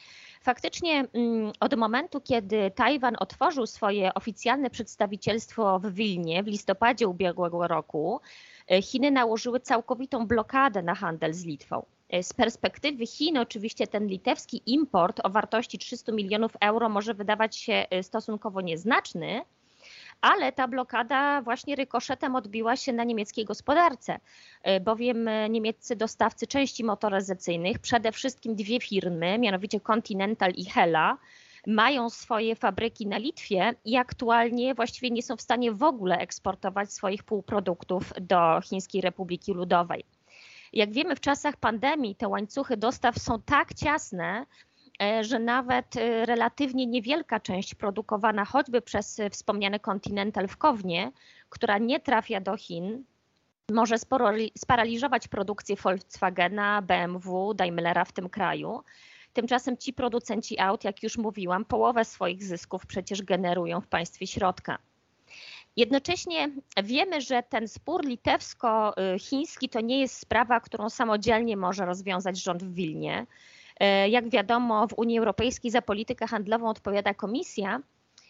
Faktycznie 0.41 1.05
mm, 1.13 1.51
od 1.59 1.75
momentu, 1.75 2.21
kiedy 2.21 2.71
Tajwan 2.71 3.15
otworzył 3.19 3.65
swoje 3.65 4.13
oficjalne 4.13 4.69
przedstawicielstwo 4.69 5.79
w 5.79 5.93
Wilnie 5.93 6.43
w 6.43 6.47
listopadzie 6.47 7.07
ubiegłego 7.07 7.67
roku, 7.67 8.21
Chiny 8.81 9.11
nałożyły 9.11 9.59
całkowitą 9.59 10.27
blokadę 10.27 10.81
na 10.81 10.95
handel 10.95 11.33
z 11.33 11.45
Litwą. 11.45 11.85
E, 12.09 12.23
z 12.23 12.33
perspektywy 12.33 13.05
Chin, 13.05 13.37
oczywiście 13.37 13.87
ten 13.87 14.07
litewski 14.07 14.61
import 14.65 15.19
o 15.23 15.29
wartości 15.29 15.77
300 15.77 16.11
milionów 16.11 16.51
euro 16.61 16.89
może 16.89 17.13
wydawać 17.13 17.55
się 17.55 17.85
e, 17.89 18.03
stosunkowo 18.03 18.61
nieznaczny, 18.61 19.41
ale 20.21 20.51
ta 20.51 20.67
blokada 20.67 21.41
właśnie 21.41 21.75
rykoszetem 21.75 22.35
odbiła 22.35 22.75
się 22.75 22.93
na 22.93 23.03
niemieckiej 23.03 23.45
gospodarce, 23.45 24.19
bowiem 24.81 25.29
niemieccy 25.49 25.95
dostawcy 25.95 26.47
części 26.47 26.83
motoryzacyjnych, 26.83 27.79
przede 27.79 28.11
wszystkim 28.11 28.55
dwie 28.55 28.79
firmy, 28.79 29.37
mianowicie 29.37 29.79
Continental 29.79 30.51
i 30.51 30.65
Hella, 30.65 31.17
mają 31.67 32.09
swoje 32.09 32.55
fabryki 32.55 33.07
na 33.07 33.17
Litwie 33.17 33.73
i 33.85 33.97
aktualnie 33.97 34.75
właściwie 34.75 35.11
nie 35.11 35.23
są 35.23 35.35
w 35.35 35.41
stanie 35.41 35.71
w 35.71 35.83
ogóle 35.83 36.17
eksportować 36.17 36.93
swoich 36.93 37.23
półproduktów 37.23 38.13
do 38.21 38.61
Chińskiej 38.61 39.01
Republiki 39.01 39.53
Ludowej. 39.53 40.03
Jak 40.73 40.91
wiemy, 40.91 41.15
w 41.15 41.19
czasach 41.19 41.57
pandemii 41.57 42.15
te 42.15 42.27
łańcuchy 42.27 42.77
dostaw 42.77 43.19
są 43.19 43.41
tak 43.41 43.73
ciasne, 43.73 44.45
e, 45.01 45.23
że 45.23 45.39
nawet 45.39 45.95
e, 45.95 46.25
relatywnie 46.25 46.85
niewielka 46.85 47.39
część 47.39 47.75
produkowana 47.75 48.45
choćby 48.45 48.81
przez 48.81 49.21
wspomniane 49.31 49.79
Continental 49.79 50.47
w 50.47 50.57
Kownie, 50.57 51.11
która 51.49 51.77
nie 51.77 51.99
trafia 51.99 52.41
do 52.41 52.57
Chin, 52.57 53.03
może 53.71 53.95
sparaliżować 54.57 55.27
produkcję 55.27 55.75
Volkswagena, 55.75 56.81
BMW, 56.81 57.53
Daimlera 57.53 58.05
w 58.05 58.11
tym 58.11 58.29
kraju. 58.29 58.83
Tymczasem 59.39 59.77
ci 59.77 59.93
producenci 59.93 60.59
aut, 60.59 60.83
jak 60.83 61.03
już 61.03 61.17
mówiłam, 61.17 61.65
połowę 61.65 62.05
swoich 62.05 62.43
zysków 62.43 62.85
przecież 62.85 63.21
generują 63.21 63.81
w 63.81 63.87
państwie 63.87 64.27
środka. 64.27 64.77
Jednocześnie 65.77 66.49
wiemy, 66.83 67.21
że 67.21 67.43
ten 67.43 67.67
spór 67.67 68.05
litewsko-chiński 68.05 69.69
to 69.69 69.81
nie 69.81 69.99
jest 69.99 70.17
sprawa, 70.17 70.59
którą 70.59 70.89
samodzielnie 70.89 71.57
może 71.57 71.85
rozwiązać 71.85 72.43
rząd 72.43 72.63
w 72.63 72.73
Wilnie. 72.73 73.25
Jak 74.09 74.29
wiadomo, 74.29 74.87
w 74.87 74.93
Unii 74.93 75.19
Europejskiej 75.19 75.71
za 75.71 75.81
politykę 75.81 76.27
handlową 76.27 76.69
odpowiada 76.69 77.13
Komisja 77.13 77.79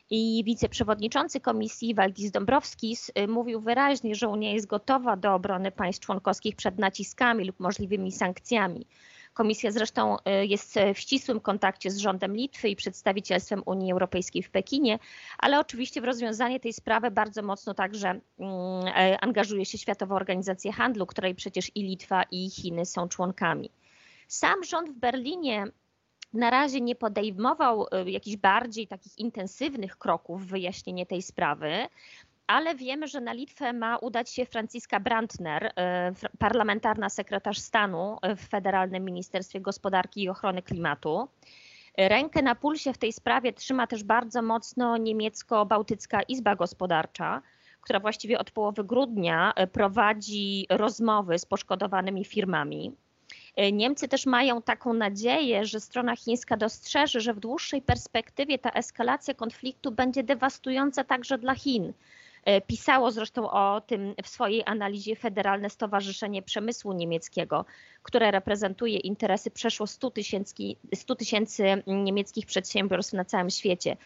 i 0.10 0.44
wiceprzewodniczący 0.46 1.40
Komisji 1.40 1.96
Waldis 1.96 2.32
Dombrovskis 2.32 3.12
mówił 3.28 3.62
wyraźnie, 3.62 4.16
że 4.16 4.28
Unia 4.28 4.54
jest 4.54 4.68
gotowa 4.68 5.18
do 5.18 5.34
obrony 5.34 5.72
państw 5.72 6.06
członkowskich 6.06 6.56
przed 6.56 6.80
naciskami 6.80 7.46
lub 7.46 7.60
możliwymi 7.60 8.12
sankcjami. 8.12 8.86
Komisja 9.40 9.72
zresztą 9.72 10.18
y, 10.18 10.46
jest 10.46 10.76
w 10.96 11.00
ścisłym 11.00 11.40
kontakcie 11.40 11.92
z 11.92 11.98
rządem 11.98 12.36
Litwy 12.36 12.70
i 12.70 12.76
przedstawicielstwem 12.76 13.64
Unii 13.66 13.92
Europejskiej 13.92 14.44
w 14.44 14.50
Pekinie, 14.50 15.00
ale 15.38 15.60
oczywiście 15.60 16.02
w 16.02 16.04
rozwiązanie 16.04 16.60
tej 16.60 16.74
sprawy 16.74 17.12
bardzo 17.12 17.42
mocno 17.42 17.74
także 17.74 18.10
mm, 18.10 18.22
e, 18.88 19.20
angażuje 19.24 19.66
się 19.66 19.78
Światowa 19.78 20.16
Organizacja 20.16 20.72
Handlu, 20.72 21.06
której 21.06 21.36
przecież 21.36 21.72
i 21.76 21.84
Litwa 21.84 22.24
i 22.32 22.50
Chiny 22.50 22.86
są 22.86 23.08
członkami. 23.08 23.70
Sam 24.28 24.64
rząd 24.64 24.90
w 24.90 24.94
Berlinie 24.94 25.66
na 26.34 26.50
razie 26.50 26.82
nie 26.82 26.96
podejmował 26.96 27.86
y, 28.08 28.12
jakichś 28.12 28.38
bardziej 28.38 28.88
takich 28.88 29.18
intensywnych 29.18 29.98
kroków 29.98 30.46
w 30.46 30.50
wyjaśnienie 30.50 31.06
tej 31.06 31.22
sprawy 31.22 31.88
ale 32.50 32.76
wiemy, 32.76 33.08
że 33.08 33.22
na 33.22 33.34
Litwę 33.34 33.74
ma 33.74 33.98
udać 33.98 34.30
się 34.30 34.46
Franciska 34.46 35.00
Brandner, 35.00 35.72
e, 35.76 36.12
parlamentarna 36.40 37.10
sekretarz 37.10 37.60
stanu 37.60 38.18
w 38.38 38.48
Federalnym 38.48 39.06
Ministerstwie 39.06 39.62
Gospodarki 39.62 40.24
i 40.24 40.30
Ochrony 40.30 40.62
Klimatu. 40.62 41.28
Rękę 41.98 42.42
na 42.42 42.56
pulsie 42.56 42.94
w 42.94 42.98
tej 42.98 43.14
sprawie 43.14 43.54
trzyma 43.54 43.88
też 43.88 44.04
bardzo 44.04 44.42
mocno 44.42 44.98
niemiecko-bałtycka 44.98 46.22
Izba 46.22 46.56
Gospodarcza, 46.56 47.42
która 47.82 48.00
właściwie 48.00 48.40
od 48.40 48.52
połowy 48.52 48.84
grudnia 48.84 49.54
e, 49.56 49.68
prowadzi 49.68 50.66
rozmowy 50.70 51.40
z 51.40 51.46
poszkodowanymi 51.46 52.26
firmami. 52.26 52.92
E, 53.56 53.72
Niemcy 53.72 54.08
też 54.08 54.26
mają 54.26 54.62
taką 54.62 54.94
nadzieję, 54.94 55.66
że 55.66 55.80
strona 55.80 56.16
chińska 56.16 56.58
dostrzeże, 56.58 57.20
że 57.20 57.34
w 57.34 57.40
dłuższej 57.40 57.82
perspektywie 57.82 58.60
ta 58.60 58.72
eskalacja 58.72 59.34
konfliktu 59.34 59.92
będzie 59.92 60.24
dewastująca 60.24 61.04
także 61.04 61.38
dla 61.38 61.56
Chin, 61.56 61.94
E, 61.94 61.94
pisało 62.68 63.12
zresztą 63.12 63.52
o 63.52 63.82
tym 63.82 64.16
w 64.24 64.28
swojej 64.28 64.64
analizie 64.66 65.16
Federalne 65.16 65.70
Stowarzyszenie 65.70 66.42
Przemysłu 66.42 66.94
Niemieckiego, 66.94 67.66
które 68.04 68.32
reprezentuje 68.32 68.98
interesy 68.98 69.52
przeszło 69.52 69.88
100 69.88 70.12
tysięcy, 70.12 70.56
100 70.96 71.16
tysięcy 71.16 71.64
niemieckich 71.88 72.46
przedsiębiorstw 72.46 73.14
na 73.14 73.26
całym 73.26 73.50
świecie. 73.50 73.98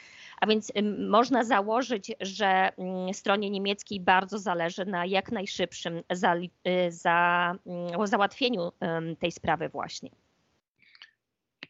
A 0.42 0.48
więc 0.48 0.72
można 1.10 1.44
założyć, 1.44 2.12
że 2.22 2.72
stronie 3.14 3.50
niemieckiej 3.50 4.00
bardzo 4.00 4.40
zależy 4.40 4.86
na 4.86 5.06
jak 5.06 5.32
najszybszym 5.32 6.04
za, 6.12 6.36
y, 6.36 6.52
za, 6.92 7.56
załatwieniu 8.04 8.72
tej 9.20 9.32
sprawy 9.32 9.70
właśnie. 9.70 10.10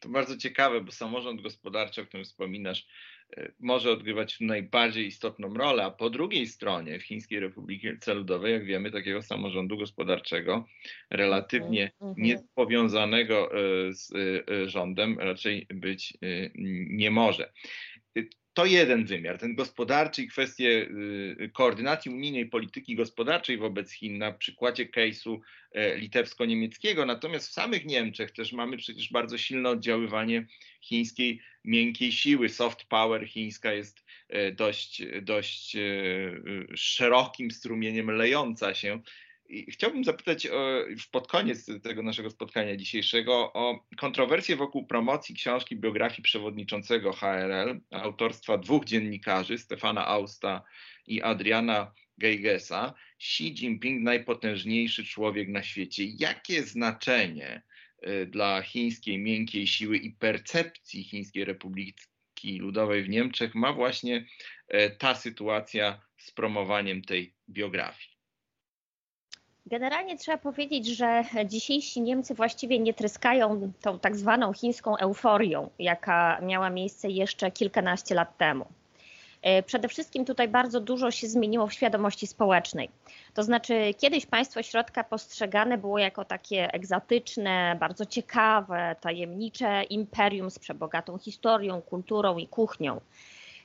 To 0.00 0.08
bardzo 0.08 0.36
ciekawe, 0.36 0.80
bo 0.80 0.92
samorząd 0.92 1.42
gospodarczy, 1.42 2.02
o 2.02 2.06
którym 2.06 2.24
wspominasz, 2.24 2.86
E, 2.86 3.13
może 3.60 3.90
odgrywać 3.90 4.40
najbardziej 4.40 5.06
istotną 5.06 5.54
rolę, 5.54 5.84
a 5.84 5.90
po 5.90 6.10
drugiej 6.10 6.46
stronie 6.46 6.98
w 6.98 7.02
Chińskiej 7.02 7.40
Republice 7.40 8.14
Ludowej, 8.14 8.52
jak 8.52 8.64
wiemy, 8.64 8.90
takiego 8.90 9.22
samorządu 9.22 9.78
gospodarczego 9.78 10.64
relatywnie 11.10 11.82
mhm, 11.82 12.10
mhm. 12.10 12.26
niepowiązanego 12.26 13.50
e, 13.52 13.92
z 13.92 14.12
e, 14.14 14.68
rządem 14.68 15.18
raczej 15.18 15.66
być 15.74 16.18
nie 16.90 17.10
może. 17.10 17.52
To 18.52 18.66
jeden 18.66 19.04
wymiar, 19.04 19.38
ten 19.38 19.54
gospodarczy 19.54 20.22
i 20.22 20.28
kwestie 20.28 20.88
koordynacji 21.52 22.10
unijnej 22.10 22.46
polityki 22.46 22.96
gospodarczej 22.96 23.58
wobec 23.58 23.92
Chin 23.92 24.18
na 24.18 24.32
przykładzie 24.32 24.86
case'u 24.86 25.38
litewsko-niemieckiego. 25.96 27.06
Natomiast 27.06 27.48
w 27.48 27.52
samych 27.52 27.84
Niemczech 27.84 28.30
też 28.30 28.52
mamy 28.52 28.76
przecież 28.76 29.12
bardzo 29.12 29.38
silne 29.38 29.70
oddziaływanie 29.70 30.46
chińskiej 30.80 31.40
miękkiej 31.64 32.12
siły. 32.12 32.48
Soft 32.48 32.84
power 32.84 33.28
chińska 33.28 33.72
jest 33.72 34.04
e, 34.28 34.52
dość, 34.52 35.02
dość 35.22 35.76
e, 35.76 35.80
szerokim 36.74 37.50
strumieniem 37.50 38.10
lejąca 38.10 38.74
się 38.74 39.00
I 39.48 39.72
chciałbym 39.72 40.04
zapytać 40.04 40.48
już 40.88 41.06
pod 41.06 41.28
koniec 41.28 41.66
tego 41.82 42.02
naszego 42.02 42.30
spotkania 42.30 42.76
dzisiejszego 42.76 43.52
o 43.52 43.86
kontrowersję 43.96 44.56
wokół 44.56 44.86
promocji 44.86 45.34
książki 45.34 45.76
biografii 45.76 46.22
przewodniczącego 46.22 47.12
HRL, 47.12 47.80
autorstwa 47.90 48.58
dwóch 48.58 48.84
dziennikarzy, 48.84 49.58
Stefana 49.58 50.06
Austa 50.06 50.62
i 51.06 51.22
Adriana 51.22 51.92
Geigesa. 52.18 52.94
Xi 53.20 53.54
Jinping, 53.54 54.02
najpotężniejszy 54.02 55.04
człowiek 55.04 55.48
na 55.48 55.62
świecie. 55.62 56.04
Jakie 56.04 56.62
znaczenie 56.62 57.62
dla 58.26 58.62
chińskiej 58.62 59.18
miękkiej 59.18 59.66
siły 59.66 59.96
i 59.96 60.10
percepcji 60.10 61.04
Chińskiej 61.04 61.44
Republiki 61.44 62.58
Ludowej 62.58 63.02
w 63.02 63.08
Niemczech 63.08 63.54
ma 63.54 63.72
właśnie 63.72 64.16
y, 64.74 64.96
ta 64.98 65.14
sytuacja 65.14 66.00
z 66.16 66.30
promowaniem 66.30 67.02
tej 67.02 67.34
biografii? 67.48 68.14
Generalnie 69.66 70.18
trzeba 70.18 70.38
powiedzieć, 70.38 70.86
że 70.86 71.24
dzisiejsi 71.46 72.00
Niemcy 72.00 72.34
właściwie 72.34 72.78
nie 72.78 72.94
tryskają 72.94 73.72
tą 73.80 73.98
tak 73.98 74.16
zwaną 74.16 74.52
chińską 74.52 74.96
euforią, 74.96 75.70
jaka 75.78 76.40
miała 76.42 76.70
miejsce 76.70 77.10
jeszcze 77.10 77.50
kilkanaście 77.50 78.14
lat 78.14 78.38
temu. 78.38 78.66
E, 79.44 79.62
przede 79.62 79.88
wszystkim 79.88 80.24
tutaj 80.24 80.48
bardzo 80.48 80.80
dużo 80.80 81.10
się 81.10 81.28
zmieniło 81.28 81.66
w 81.66 81.72
świadomości 81.72 82.26
społecznej. 82.26 82.88
To 83.34 83.42
znaczy, 83.42 83.94
kiedyś 83.98 84.26
państwo 84.26 84.62
środka 84.62 85.04
postrzegane 85.04 85.78
było 85.78 85.98
jako 85.98 86.24
takie 86.24 86.72
egzotyczne, 86.72 87.76
bardzo 87.80 88.06
ciekawe, 88.06 88.96
tajemnicze 89.00 89.82
imperium 89.82 90.50
z 90.50 90.58
przebogatą 90.58 91.18
historią, 91.18 91.82
kulturą 91.82 92.38
i 92.38 92.48
kuchnią. 92.48 93.00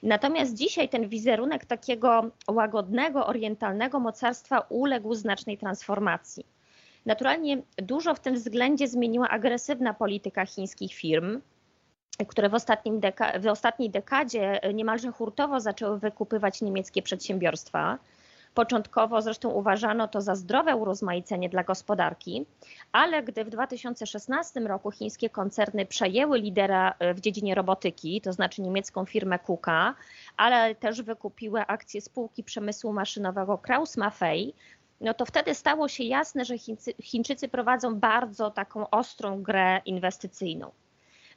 Natomiast 0.03 0.53
dzisiaj 0.53 0.89
ten 0.89 1.09
wizerunek 1.09 1.65
takiego 1.65 2.25
łagodnego, 2.47 3.27
orientalnego 3.27 3.99
mocarstwa 3.99 4.59
uległ 4.59 5.15
znacznej 5.15 5.57
transformacji. 5.57 6.45
Naturalnie 7.05 7.61
dużo 7.77 8.15
w 8.15 8.19
tym 8.19 8.35
względzie 8.35 8.87
zmieniła 8.87 9.29
agresywna 9.29 9.93
polityka 9.93 10.45
chińskich 10.45 10.93
firm, 10.93 11.41
które 12.27 12.49
w, 12.49 12.99
deka 12.99 13.39
w 13.39 13.47
ostatniej 13.47 13.89
dekadzie 13.89 14.60
niemalże 14.73 15.12
hurtowo 15.12 15.60
zaczęły 15.60 15.99
wykupywać 15.99 16.62
niemieckie 16.62 17.01
przedsiębiorstwa. 17.01 17.97
Początkowo 18.53 19.21
zresztą 19.21 19.49
uważano 19.49 20.08
to 20.08 20.21
za 20.21 20.36
zdrowe 20.36 20.75
urozmaicenie 20.75 21.49
dla 21.49 21.63
gospodarki, 21.63 22.45
ale 22.91 23.23
gdy 23.23 23.45
w 23.45 23.49
2016 23.49 24.60
roku 24.60 24.91
chińskie 24.91 25.29
koncerny 25.29 25.86
przejęły 25.86 26.39
lidera 26.39 26.93
e, 26.99 27.13
w 27.13 27.19
dziedzinie 27.19 27.55
robotyki, 27.55 28.21
to 28.21 28.34
znaczy 28.34 28.62
niemiecką 28.62 29.05
firmę 29.05 29.39
KUKA, 29.39 29.95
ale 30.38 30.75
też 30.75 31.01
wykupiły 31.01 31.62
akcje 31.62 32.01
spółki 32.01 32.43
przemysłu 32.43 32.93
maszynowego 32.93 33.58
Kraus 33.58 33.97
Maffei, 33.97 34.53
no 35.01 35.13
to 35.13 35.25
wtedy 35.25 35.55
stało 35.55 35.88
się 35.88 36.03
jasne, 36.03 36.45
że 36.45 36.55
Chińczycy 37.01 37.47
prowadzą 37.47 37.95
bardzo 37.95 38.51
taką 38.51 38.89
ostrą 38.89 39.43
grę 39.43 39.82
inwestycyjną. 39.86 40.71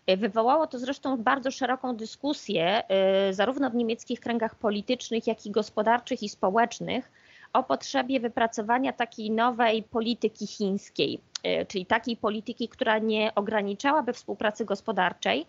E, 0.06 0.16
wywołało 0.16 0.66
to 0.66 0.78
zresztą 0.78 1.16
bardzo 1.16 1.50
szeroką 1.50 1.96
dyskusję, 1.96 2.88
e, 2.88 3.34
zarówno 3.34 3.70
w 3.70 3.74
niemieckich 3.74 4.20
kręgach 4.20 4.54
politycznych, 4.54 5.26
jak 5.26 5.46
i 5.46 5.50
gospodarczych 5.50 6.22
i 6.22 6.28
społecznych, 6.28 7.12
o 7.52 7.62
potrzebie 7.62 8.20
wypracowania 8.20 8.92
takiej 8.92 9.30
nowej 9.30 9.82
polityki 9.82 10.46
chińskiej, 10.46 11.20
e, 11.42 11.66
czyli 11.66 11.86
takiej 11.86 12.16
polityki, 12.16 12.68
która 12.68 12.98
nie 12.98 13.34
ograniczałaby 13.34 14.12
współpracy 14.12 14.64
gospodarczej, 14.64 15.46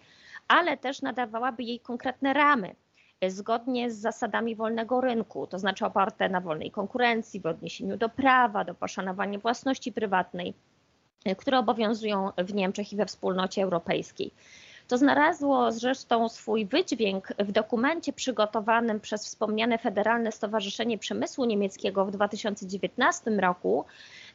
ale 0.48 0.78
też 0.78 1.02
nadawałaby 1.02 1.64
jej 1.64 1.80
konkretne 1.80 2.34
ramy, 2.34 2.76
zgodnie 3.30 3.92
z 3.92 3.98
zasadami 3.98 4.56
wolnego 4.56 5.02
rynku, 5.02 5.48
to 5.48 5.60
znaczy 5.60 5.86
oparte 5.86 6.30
na 6.30 6.42
wolnej 6.42 6.72
konkurencji, 6.72 7.40
w 7.40 7.46
odniesieniu 7.46 7.98
do 7.98 8.10
prawa, 8.10 8.64
do 8.64 8.76
poszanowania 8.76 9.40
własności 9.40 9.92
prywatnej 9.92 10.54
które 11.38 11.60
obowiązują 11.60 12.32
w 12.38 12.54
Niemczech 12.54 12.94
i 12.94 12.96
we 12.96 13.06
wspólnocie 13.06 13.64
europejskiej. 13.64 14.32
To 14.88 14.98
znalazło 14.98 15.72
zresztą 15.72 16.30
swój 16.30 16.66
wydźwięk 16.66 17.28
w 17.40 17.52
dokumencie 17.52 18.14
przygotowanym 18.14 19.00
przez 19.00 19.26
wspomniane 19.26 19.78
Federalne 19.78 20.32
Stowarzyszenie 20.32 20.98
Przemysłu 20.98 21.46
Niemieckiego 21.46 22.06
w 22.06 22.12
2019 22.12 23.32
roku, 23.32 23.86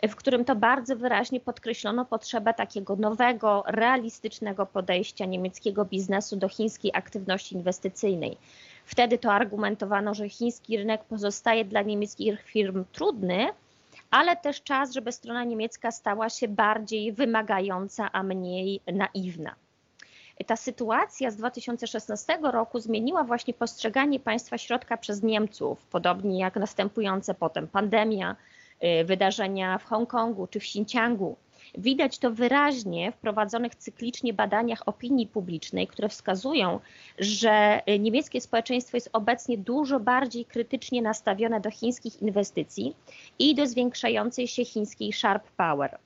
w 0.09 0.17
którym 0.17 0.45
to 0.45 0.57
bardzo 0.57 0.97
wyraźnie 0.97 1.41
podkreślono 1.41 2.05
potrzebę 2.05 2.55
takiego 2.55 2.97
nowego, 2.97 3.65
realistycznego 3.67 4.67
podejścia 4.67 5.25
niemieckiego 5.25 5.85
biznesu 5.85 6.37
do 6.37 6.49
chińskiej 6.49 6.91
aktywności 6.95 7.55
inwestycyjnej. 7.55 8.37
Wtedy 8.85 9.19
to 9.19 9.33
argumentowano, 9.33 10.15
że 10.15 10.29
chiński 10.29 10.77
rynek 10.77 11.05
pozostaje 11.05 11.65
dla 11.65 11.83
niemieckich 11.83 12.43
firm 12.43 12.85
trudny, 12.93 13.49
ale 14.11 14.37
też 14.37 14.63
czas, 14.63 14.93
żeby 14.93 15.13
strona 15.13 15.45
niemiecka 15.45 15.91
stała 15.91 16.31
się 16.31 16.49
bardziej 16.49 17.13
wymagająca, 17.13 18.13
a 18.13 18.23
mniej 18.23 18.81
naiwna. 18.93 19.55
Ta 20.47 20.57
sytuacja 20.57 21.31
z 21.31 21.37
2016 21.37 22.39
roku 22.43 22.79
zmieniła 22.81 23.25
właśnie 23.25 23.55
postrzeganie 23.55 24.21
państwa 24.21 24.59
środka 24.59 24.97
przez 24.97 25.23
Niemców, 25.23 25.87
podobnie 25.87 26.41
jak 26.41 26.57
następujące 26.57 27.35
potem 27.35 27.69
pandemia, 27.69 28.37
y, 29.01 29.05
wydarzenia 29.05 29.79
w 29.79 29.85
Hongkongu 29.85 30.47
czy 30.47 30.61
w 30.61 30.63
Xinjiangu. 30.63 31.37
Widać 31.79 32.19
to 32.19 32.31
wyraźnie 32.31 33.13
w 33.13 33.17
prowadzonych 33.17 33.75
cyklicznie 33.75 34.33
badaniach 34.33 34.83
opinii 34.87 35.27
publicznej, 35.27 35.87
które 35.87 36.09
wskazują, 36.09 36.81
że 37.19 37.83
niemieckie 37.99 38.41
społeczeństwo 38.41 38.97
jest 38.97 39.11
obecnie 39.13 39.59
dużo 39.59 40.01
bardziej 40.01 40.45
krytycznie 40.45 41.03
nastawione 41.03 41.61
do 41.61 41.71
chińskich 41.71 42.23
inwestycji 42.23 42.97
i 43.39 43.55
do 43.55 43.67
zwiększającej 43.67 44.49
się 44.49 44.65
chińskiej 44.65 45.13
sharp 45.13 45.51
power. 45.51 45.99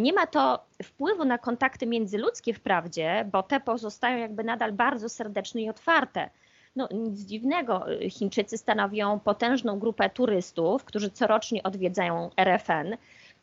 Nie 0.00 0.12
ma 0.12 0.26
to 0.26 0.64
wpływu 0.82 1.24
na 1.24 1.38
kontakty 1.38 1.86
międzyludzkie 1.86 2.54
wprawdzie, 2.54 3.28
bo 3.32 3.42
te 3.42 3.60
pozostają 3.60 4.18
jakby 4.18 4.44
nadal 4.44 4.72
bardzo 4.72 5.08
serdeczne 5.08 5.62
i 5.62 5.70
otwarte. 5.70 6.30
No, 6.76 6.88
nic 6.92 7.20
dziwnego, 7.20 7.86
Chińczycy 8.10 8.58
stanowią 8.58 9.20
potężną 9.20 9.78
grupę 9.78 10.10
turystów, 10.10 10.84
którzy 10.84 11.10
corocznie 11.10 11.62
odwiedzają 11.62 12.30
RFN. 12.36 12.96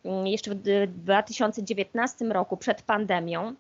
Mm, 0.06 0.28
jeszcze 0.28 0.52
w 0.56 0.88
2019 0.88 2.26
roku, 2.26 2.58
przed 2.58 2.82
pandemią, 2.82 3.56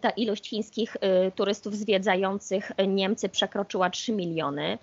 ta 0.00 0.10
ilość 0.10 0.48
chińskich 0.48 0.96
y, 0.96 1.32
turystów 1.32 1.76
zwiedzających 1.76 2.72
Niemcy 2.88 3.28
przekroczyła 3.28 3.90
3 3.90 4.12
miliony. 4.12 4.78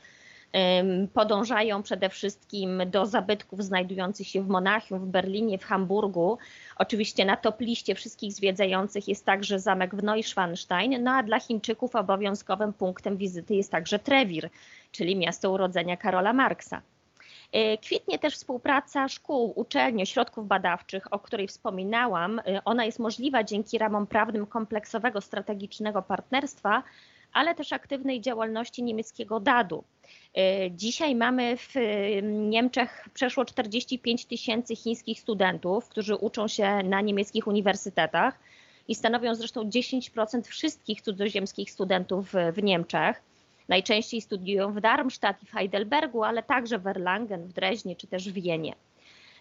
Podążają 1.14 1.84
przede 1.84 2.10
wszystkim 2.10 2.82
do 2.88 3.06
zabytków 3.06 3.64
znajdujących 3.64 4.28
się 4.28 4.42
w 4.44 4.48
Monachium, 4.48 5.00
w 5.00 5.06
Berlinie, 5.06 5.58
w 5.58 5.64
Hamburgu. 5.64 6.38
Oczywiście 6.78 7.26
na 7.26 7.38
top 7.38 7.62
liście 7.62 7.96
wszystkich 7.96 8.34
zwiedzających 8.34 9.08
jest 9.08 9.26
także 9.26 9.60
zamek 9.60 9.96
w 9.96 10.04
Neuschwanstein, 10.04 11.04
no 11.04 11.12
a 11.12 11.24
dla 11.24 11.40
Chińczyków 11.40 11.96
obowiązkowym 11.96 12.74
punktem 12.74 13.18
wizyty 13.18 13.56
jest 13.56 13.72
także 13.72 14.00
Trewir, 14.00 14.50
czyli 14.92 15.16
miasto 15.16 15.52
urodzenia 15.52 15.98
Karola 15.98 16.34
Marksa. 16.34 16.82
E, 17.52 17.78
kwitnie 17.78 18.20
też 18.20 18.36
współpraca 18.36 19.08
szkół, 19.08 19.54
uczelni, 19.56 20.04
ośrodków 20.04 20.48
badawczych, 20.48 21.14
o 21.14 21.20
której 21.20 21.48
wspominałam. 21.48 22.40
E, 22.40 22.62
ona 22.66 22.86
jest 22.86 23.00
możliwa 23.00 23.44
dzięki 23.44 23.78
ramom 23.78 24.08
prawnym 24.08 24.46
kompleksowego 24.46 25.22
strategicznego 25.22 26.02
partnerstwa, 26.02 26.84
ale 27.34 27.56
też 27.56 27.74
aktywnej 27.74 28.22
działalności 28.22 28.84
niemieckiego 28.84 29.40
DAD-u. 29.40 29.84
E, 30.36 30.72
dzisiaj 30.72 31.16
mamy 31.16 31.58
w 31.58 31.74
Niemczech 32.24 33.10
przeszło 33.14 33.46
45 33.46 34.26
tysięcy 34.26 34.76
chińskich 34.76 35.20
studentów, 35.20 35.90
którzy 35.90 36.16
uczą 36.16 36.48
się 36.48 36.84
na 36.84 37.02
niemieckich 37.02 37.48
uniwersytetach 37.48 38.40
i 38.88 38.96
stanowią 38.96 39.36
zresztą 39.36 39.70
10% 39.70 40.42
wszystkich 40.42 41.02
cudzoziemskich 41.02 41.72
studentów 41.72 42.34
w 42.54 42.64
Niemczech. 42.64 43.29
Najczęściej 43.70 44.22
studiują 44.22 44.74
w 44.74 44.82
Darmstadt 44.82 45.44
i 45.44 45.46
w 45.46 45.52
Heidelbergu, 45.52 46.24
ale 46.24 46.44
także 46.44 46.80
w 46.80 46.88
Erlangen, 46.88 47.48
w 47.48 47.54
Dreźnie 47.54 47.96
czy 47.96 48.08
też 48.08 48.30
w 48.30 48.34
Wienie. 48.34 48.74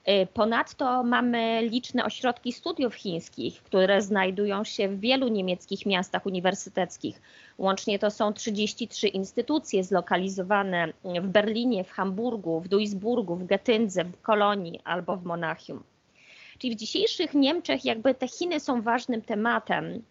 Y, 0.08 0.26
ponadto 0.34 1.02
mamy 1.02 1.62
liczne 1.62 2.04
ośrodki 2.04 2.52
studiów 2.52 2.94
chińskich, 2.94 3.62
które 3.62 4.02
znajdują 4.02 4.64
się 4.64 4.88
w 4.88 5.00
wielu 5.00 5.28
niemieckich 5.28 5.86
miastach 5.86 6.26
uniwersyteckich. 6.26 7.20
Łącznie 7.58 7.98
to 7.98 8.10
są 8.10 8.32
33 8.32 9.08
instytucje 9.08 9.84
zlokalizowane 9.84 10.92
w 11.04 11.26
Berlinie, 11.26 11.84
w 11.84 11.90
Hamburgu, 11.90 12.60
w 12.60 12.68
Duisburgu, 12.68 13.36
w 13.36 13.46
Getyndze, 13.46 14.04
w 14.04 14.20
Kolonii 14.22 14.80
albo 14.84 15.16
w 15.16 15.24
Monachium. 15.24 15.82
Czyli 16.58 16.74
w 16.74 16.78
dzisiejszych 16.78 17.34
Niemczech 17.34 17.84
jakby 17.84 18.14
te 18.14 18.28
Chiny 18.28 18.60
są 18.60 18.82
ważnym 18.82 19.22
tematem, 19.22 20.02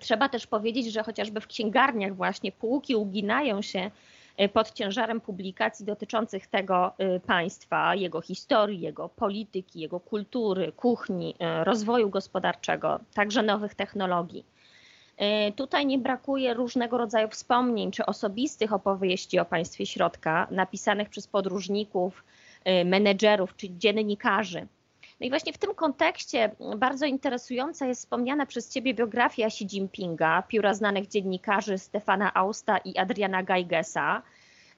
Trzeba 0.00 0.28
też 0.28 0.46
powiedzieć, 0.46 0.92
że 0.92 1.02
chociażby 1.02 1.40
w 1.40 1.46
księgarniach 1.46 2.14
właśnie 2.14 2.52
półki 2.52 2.96
uginają 2.96 3.62
się 3.62 3.90
e, 4.36 4.48
pod 4.48 4.72
ciężarem 4.72 5.20
publikacji 5.20 5.86
dotyczących 5.86 6.46
tego 6.46 6.92
e, 6.98 7.20
państwa, 7.20 7.94
jego 7.94 8.20
historii, 8.20 8.80
jego 8.80 9.08
polityki, 9.08 9.80
jego 9.80 10.00
kultury, 10.00 10.72
kuchni, 10.72 11.34
e, 11.38 11.64
rozwoju 11.64 12.10
gospodarczego, 12.10 13.00
także 13.14 13.42
nowych 13.42 13.74
technologii. 13.74 14.44
Tutaj 15.56 15.86
nie 15.86 15.98
brakuje 15.98 16.54
różnego 16.54 16.98
rodzaju 16.98 17.28
wspomnień 17.28 17.90
czy 17.90 18.06
osobistych 18.06 18.72
opowieści 18.72 19.38
o 19.38 19.44
państwie 19.44 19.86
środka, 19.86 20.46
napisanych 20.50 21.08
przez 21.08 21.26
podróżników, 21.26 22.24
menedżerów 22.84 23.56
czy 23.56 23.68
dziennikarzy. 23.70 24.66
No 25.20 25.26
i 25.26 25.30
właśnie 25.30 25.52
w 25.52 25.58
tym 25.58 25.74
kontekście 25.74 26.50
bardzo 26.76 27.06
interesująca 27.06 27.86
jest 27.86 28.00
wspomniana 28.00 28.46
przez 28.46 28.68
Ciebie 28.68 28.94
biografia 28.94 29.46
Xi 29.46 29.64
Jinpinga, 29.64 30.42
pióra 30.42 30.74
znanych 30.74 31.08
dziennikarzy 31.08 31.78
Stefana 31.78 32.34
Austa 32.34 32.78
i 32.78 32.98
Adriana 32.98 33.42
Geigesa. 33.42 34.22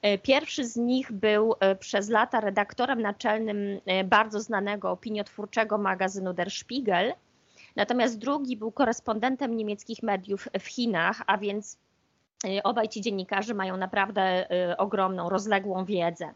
E, 0.03 0.19
pierwszy 0.19 0.65
z 0.65 0.77
nich 0.77 1.13
był 1.13 1.55
e, 1.61 1.77
przez 1.77 2.09
lata 2.09 2.41
redaktorem 2.41 3.03
naczelnym 3.03 3.81
e, 3.87 4.05
bardzo 4.05 4.41
znanego 4.41 4.91
opiniotwórczego 4.91 5.79
magazynu 5.79 6.33
Der 6.33 6.51
Spiegel, 6.51 7.15
natomiast 7.77 8.19
drugi 8.19 8.57
był 8.57 8.73
korespondentem 8.73 9.57
niemieckich 9.57 10.03
mediów 10.03 10.49
w 10.61 10.67
Chinach, 10.67 11.23
a 11.27 11.39
więc 11.39 11.79
obaj 12.65 12.89
ci 12.89 13.01
dziennikarze 13.01 13.55
mają 13.55 13.77
naprawdę 13.77 14.49
ogromną, 14.79 15.29
rozległą 15.29 15.85
wiedzę. 15.85 16.35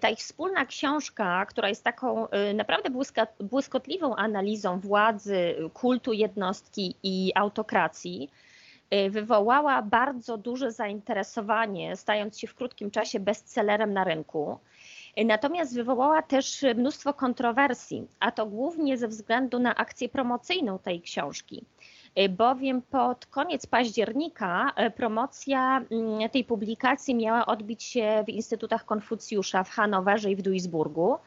Ta 0.00 0.10
ich 0.10 0.18
wspólna 0.18 0.66
książka, 0.66 1.46
która 1.46 1.68
jest 1.68 1.84
taką 1.84 2.28
naprawdę 2.54 2.90
błyskotliwą 3.40 4.16
analizą 4.16 4.80
władzy, 4.80 5.54
kultu 5.74 6.12
jednostki 6.12 6.94
i 7.02 7.32
autokracji, 7.34 8.30
wywołała 9.10 9.82
bardzo 9.82 10.38
duże 10.38 10.72
zainteresowanie, 10.72 11.96
stając 11.96 12.38
się 12.38 12.46
w 12.46 12.54
krótkim 12.54 12.90
czasie 12.90 13.20
bestsellerem 13.20 13.92
na 13.92 14.04
rynku. 14.04 14.58
Natomiast 15.24 15.74
wywołała 15.74 16.22
też 16.22 16.64
mnóstwo 16.76 17.14
kontrowersji, 17.14 18.08
a 18.20 18.30
to 18.32 18.46
głównie 18.46 18.98
ze 18.98 19.08
względu 19.08 19.58
na 19.58 19.74
akcję 19.74 20.08
promocyjną 20.08 20.78
tej 20.78 21.00
książki 21.00 21.64
bowiem 22.28 22.82
pod 22.82 23.26
koniec 23.26 23.66
października 23.66 24.72
promocja 24.96 25.84
mm, 25.90 26.30
tej 26.30 26.44
publikacji 26.44 27.14
miała 27.14 27.46
odbić 27.46 27.82
się 27.82 28.24
w 28.26 28.28
Instytutach 28.28 28.84
Konfucjusza 28.84 29.64
w 29.64 29.70
Hanowerze 29.70 30.30
i 30.30 30.36
w 30.36 30.42
Duisburgu. 30.42 31.18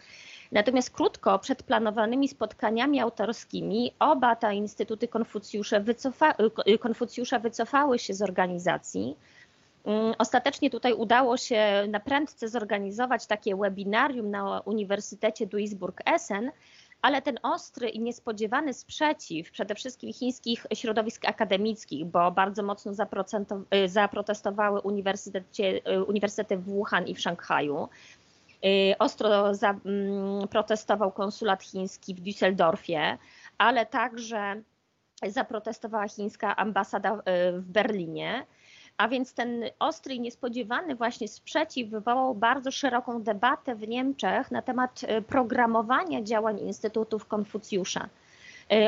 Natomiast 0.51 0.89
krótko 0.89 1.39
przed 1.39 1.63
planowanymi 1.63 2.27
spotkaniami 2.27 2.99
autorskimi 2.99 3.91
oba 3.99 4.35
te 4.35 4.55
instytuty 4.55 5.07
Konfucjusza, 5.07 5.79
wycofa, 5.79 6.33
Konfucjusza 6.79 7.39
wycofały 7.39 7.99
się 7.99 8.13
z 8.13 8.21
organizacji. 8.21 9.15
Mm, 9.85 10.13
ostatecznie 10.17 10.69
tutaj 10.69 10.93
udało 10.93 11.37
się 11.37 11.85
na 11.87 11.99
prędce 11.99 12.49
zorganizować 12.49 13.25
takie 13.25 13.55
webinarium 13.55 14.31
na 14.31 14.59
Uniwersytecie 14.59 15.47
Duisburg-Essen, 15.47 16.51
ale 17.01 17.21
ten 17.21 17.39
ostry 17.43 17.89
i 17.89 17.99
niespodziewany 17.99 18.73
sprzeciw 18.73 19.51
przede 19.51 19.75
wszystkim 19.75 20.13
chińskich 20.13 20.65
środowisk 20.73 21.25
akademickich, 21.25 22.05
bo 22.05 22.31
bardzo 22.31 22.63
mocno 22.63 22.91
zaprotestowały 23.85 24.81
uniwersytety 26.07 26.57
w 26.57 26.63
Wuhan 26.63 27.07
i 27.07 27.15
w 27.15 27.21
Szanghaju, 27.21 27.89
Y, 28.65 28.97
ostro 28.99 29.55
zaprotestował 29.55 31.07
mm, 31.07 31.15
konsulat 31.15 31.63
chiński 31.63 32.15
w 32.15 32.21
Düsseldorfie, 32.21 33.17
ale 33.57 33.85
także 33.85 34.61
zaprotestowała 35.27 36.07
chińska 36.07 36.55
ambasada 36.55 37.15
y, 37.15 37.19
w 37.59 37.65
Berlinie. 37.65 38.45
A 38.99 39.07
więc 39.07 39.33
ten 39.33 39.63
ostry 39.79 40.13
i 40.15 40.19
niespodziewany 40.19 40.95
właśnie 40.95 41.27
sprzeciw 41.27 41.89
wywołał 41.89 42.35
bardzo 42.35 42.71
szeroką 42.71 43.23
debatę 43.23 43.75
w 43.75 43.87
Niemczech 43.87 44.51
na 44.51 44.61
temat 44.61 45.01
y, 45.03 45.21
programowania 45.21 46.21
działań 46.23 46.59
Instytutów 46.59 47.25
Konfucjusza. 47.25 48.09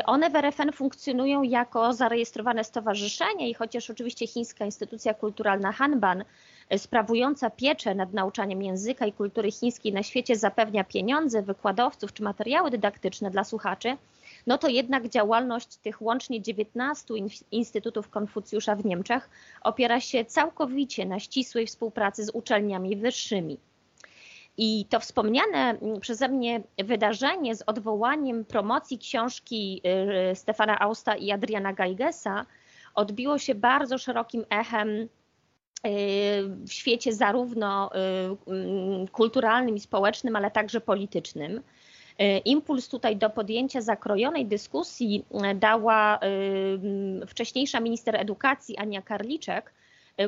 One 0.06 0.30
w 0.30 0.36
RFN 0.36 0.72
funkcjonują 0.72 1.42
jako 1.42 1.92
zarejestrowane 1.92 2.64
stowarzyszenie 2.64 3.50
i 3.50 3.54
chociaż 3.54 3.90
oczywiście 3.90 4.26
chińska 4.26 4.64
instytucja 4.64 5.14
kulturalna 5.14 5.72
Hanban 5.72 6.24
sprawująca 6.76 7.50
pieczę 7.50 7.94
nad 7.94 8.12
nauczaniem 8.12 8.62
języka 8.62 9.06
i 9.06 9.12
kultury 9.12 9.52
chińskiej 9.52 9.92
na 9.92 10.02
świecie 10.02 10.36
zapewnia 10.36 10.84
pieniądze, 10.84 11.42
wykładowców 11.42 12.12
czy 12.12 12.22
materiały 12.22 12.70
dydaktyczne 12.70 13.30
dla 13.30 13.44
słuchaczy, 13.44 13.96
no 14.46 14.58
to 14.58 14.68
jednak 14.68 15.08
działalność 15.08 15.76
tych 15.76 16.02
łącznie 16.02 16.42
19 16.42 17.14
instytutów 17.50 18.08
Konfucjusza 18.08 18.76
w 18.76 18.84
Niemczech 18.84 19.30
opiera 19.62 20.00
się 20.00 20.24
całkowicie 20.24 21.06
na 21.06 21.20
ścisłej 21.20 21.66
współpracy 21.66 22.24
z 22.24 22.30
uczelniami 22.30 22.96
wyższymi. 22.96 23.58
I 24.56 24.86
to 24.90 25.00
wspomniane 25.00 25.78
przeze 26.00 26.28
mnie 26.28 26.62
wydarzenie 26.84 27.56
z 27.56 27.62
odwołaniem 27.66 28.44
promocji 28.44 28.98
książki 28.98 29.82
y, 30.32 30.36
Stefana 30.36 30.78
Austa 30.78 31.16
i 31.16 31.30
Adriana 31.30 31.72
Geigesa 31.72 32.46
odbiło 32.94 33.38
się 33.38 33.54
bardzo 33.54 33.98
szerokim 33.98 34.44
echem 34.50 35.08
w 36.68 36.72
świecie 36.72 37.12
zarówno 37.12 37.90
y, 37.94 37.98
mm, 38.50 39.08
kulturalnym 39.08 39.76
i 39.76 39.80
społecznym, 39.80 40.36
ale 40.36 40.50
także 40.50 40.80
politycznym. 40.80 41.62
Y, 42.20 42.38
impuls 42.44 42.88
tutaj 42.88 43.16
do 43.16 43.30
podjęcia 43.30 43.80
zakrojonej 43.80 44.46
dyskusji 44.46 45.24
y, 45.52 45.54
dała 45.54 46.18
mm, 46.18 47.26
wcześniejsza 47.26 47.80
minister 47.80 48.16
edukacji 48.16 48.76
Ania 48.76 49.02
Karliczek, 49.02 49.72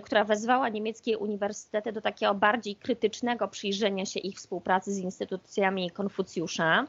która 0.03 0.25
wezwała 0.25 0.69
niemieckie 0.69 1.19
uniwersytety 1.19 1.93
do 1.93 2.01
takiego 2.01 2.35
bardziej 2.35 2.77
krytycznego 2.77 3.49
przyjrzenia 3.49 4.07
się 4.07 4.21
ich 4.21 4.37
współpracy 4.37 4.93
z 4.93 4.99
instytucjami 4.99 5.91
Konfucjusza. 5.91 6.87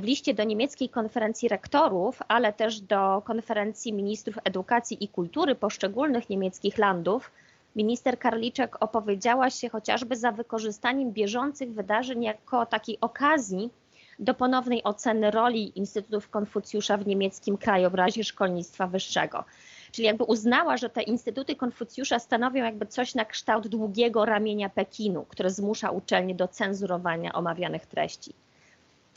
W 0.00 0.04
liście 0.04 0.34
do 0.34 0.44
niemieckiej 0.44 0.88
konferencji 0.88 1.48
rektorów, 1.48 2.18
ale 2.28 2.52
też 2.52 2.80
do 2.80 3.22
konferencji 3.24 3.92
ministrów 3.92 4.38
edukacji 4.44 5.04
i 5.04 5.08
kultury 5.08 5.54
poszczególnych 5.54 6.30
niemieckich 6.30 6.78
landów 6.78 7.30
minister 7.76 8.18
Karliczek 8.18 8.82
opowiedziała 8.82 9.50
się 9.50 9.68
chociażby 9.68 10.16
za 10.16 10.32
wykorzystaniem 10.32 11.12
bieżących 11.12 11.72
wydarzeń 11.72 12.22
jako 12.22 12.66
takiej 12.66 12.98
okazji 13.00 13.70
do 14.18 14.34
ponownej 14.34 14.84
oceny 14.84 15.30
roli 15.30 15.78
Instytutów 15.78 16.28
Konfucjusza 16.28 16.96
w 16.96 17.06
niemieckim 17.06 17.58
krajobrazie 17.58 18.24
szkolnictwa 18.24 18.86
wyższego. 18.86 19.44
Czyli 19.92 20.06
jakby 20.06 20.24
uznała, 20.24 20.76
że 20.76 20.90
te 20.90 21.02
instytuty 21.02 21.56
Konfucjusza 21.56 22.18
stanowią 22.18 22.64
jakby 22.64 22.86
coś 22.86 23.14
na 23.14 23.24
kształt 23.24 23.68
długiego 23.68 24.24
ramienia 24.24 24.68
Pekinu, 24.68 25.26
które 25.28 25.50
zmusza 25.50 25.90
uczelnie 25.90 26.34
do 26.34 26.48
cenzurowania 26.48 27.32
omawianych 27.32 27.86
treści. 27.86 28.34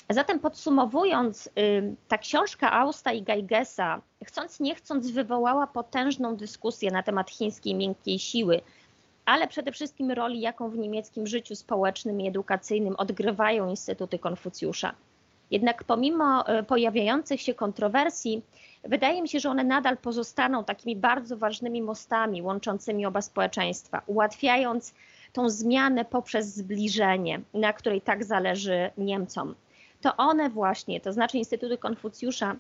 Zatem 0.09 0.39
podsumowując, 0.39 1.49
ta 2.07 2.17
książka 2.17 2.71
Austa 2.71 3.11
i 3.11 3.23
Geigesa, 3.23 4.01
chcąc 4.25 4.59
nie 4.59 4.75
chcąc, 4.75 5.11
wywołała 5.11 5.67
potężną 5.67 6.35
dyskusję 6.35 6.91
na 6.91 7.03
temat 7.03 7.31
chińskiej 7.31 7.75
miękkiej 7.75 8.19
siły, 8.19 8.61
ale 9.25 9.47
przede 9.47 9.71
wszystkim 9.71 10.11
roli, 10.11 10.41
jaką 10.41 10.69
w 10.69 10.77
niemieckim 10.77 11.27
życiu 11.27 11.55
społecznym 11.55 12.21
i 12.21 12.27
edukacyjnym 12.27 12.95
odgrywają 12.95 13.69
instytuty 13.69 14.19
Konfucjusza. 14.19 14.93
Jednak 15.51 15.83
pomimo 15.83 16.59
y, 16.59 16.63
pojawiających 16.63 17.41
się 17.41 17.53
kontrowersji, 17.53 18.41
wydaje 18.83 19.21
mi 19.21 19.29
się, 19.29 19.39
że 19.39 19.49
one 19.49 19.63
nadal 19.63 19.97
pozostaną 19.97 20.63
takimi 20.63 20.95
bardzo 20.95 21.37
ważnymi 21.37 21.81
mostami 21.81 22.41
łączącymi 22.41 23.05
oba 23.05 23.21
społeczeństwa, 23.21 24.01
ułatwiając 24.07 24.93
tą 25.33 25.49
zmianę 25.49 26.05
poprzez 26.05 26.55
zbliżenie, 26.55 27.41
na 27.53 27.73
której 27.73 28.01
tak 28.01 28.23
zależy 28.23 28.89
Niemcom 28.97 29.55
to 30.05 30.17
one 30.17 30.49
właśnie, 30.49 31.01
to 31.01 31.13
znaczy 31.13 31.37
Instytuty 31.37 31.77
Konfucjusza, 31.77 32.55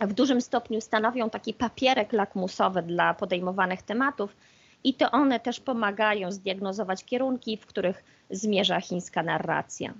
w 0.00 0.12
dużym 0.12 0.40
stopniu 0.40 0.80
stanowią 0.80 1.30
taki 1.30 1.54
papierek 1.54 2.12
lakmusowy 2.12 2.82
dla 2.82 3.14
podejmowanych 3.14 3.82
tematów 3.82 4.36
i 4.84 4.94
to 4.94 5.10
one 5.10 5.40
też 5.40 5.60
pomagają 5.60 6.32
zdiagnozować 6.32 7.04
kierunki, 7.04 7.56
w 7.56 7.66
których 7.66 8.04
zmierza 8.30 8.80
chińska 8.80 9.22
narracja. 9.22 9.94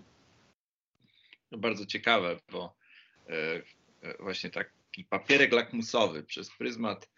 To 1.51 1.59
bardzo 1.59 1.87
ciekawe, 1.87 2.37
bo 2.53 2.75
e, 3.29 3.33
e, 4.03 4.17
właśnie 4.21 4.51
taki 4.51 5.05
papierek 5.05 5.53
lakmusowy 5.53 6.23
przez 6.23 6.51
pryzmat 6.51 7.09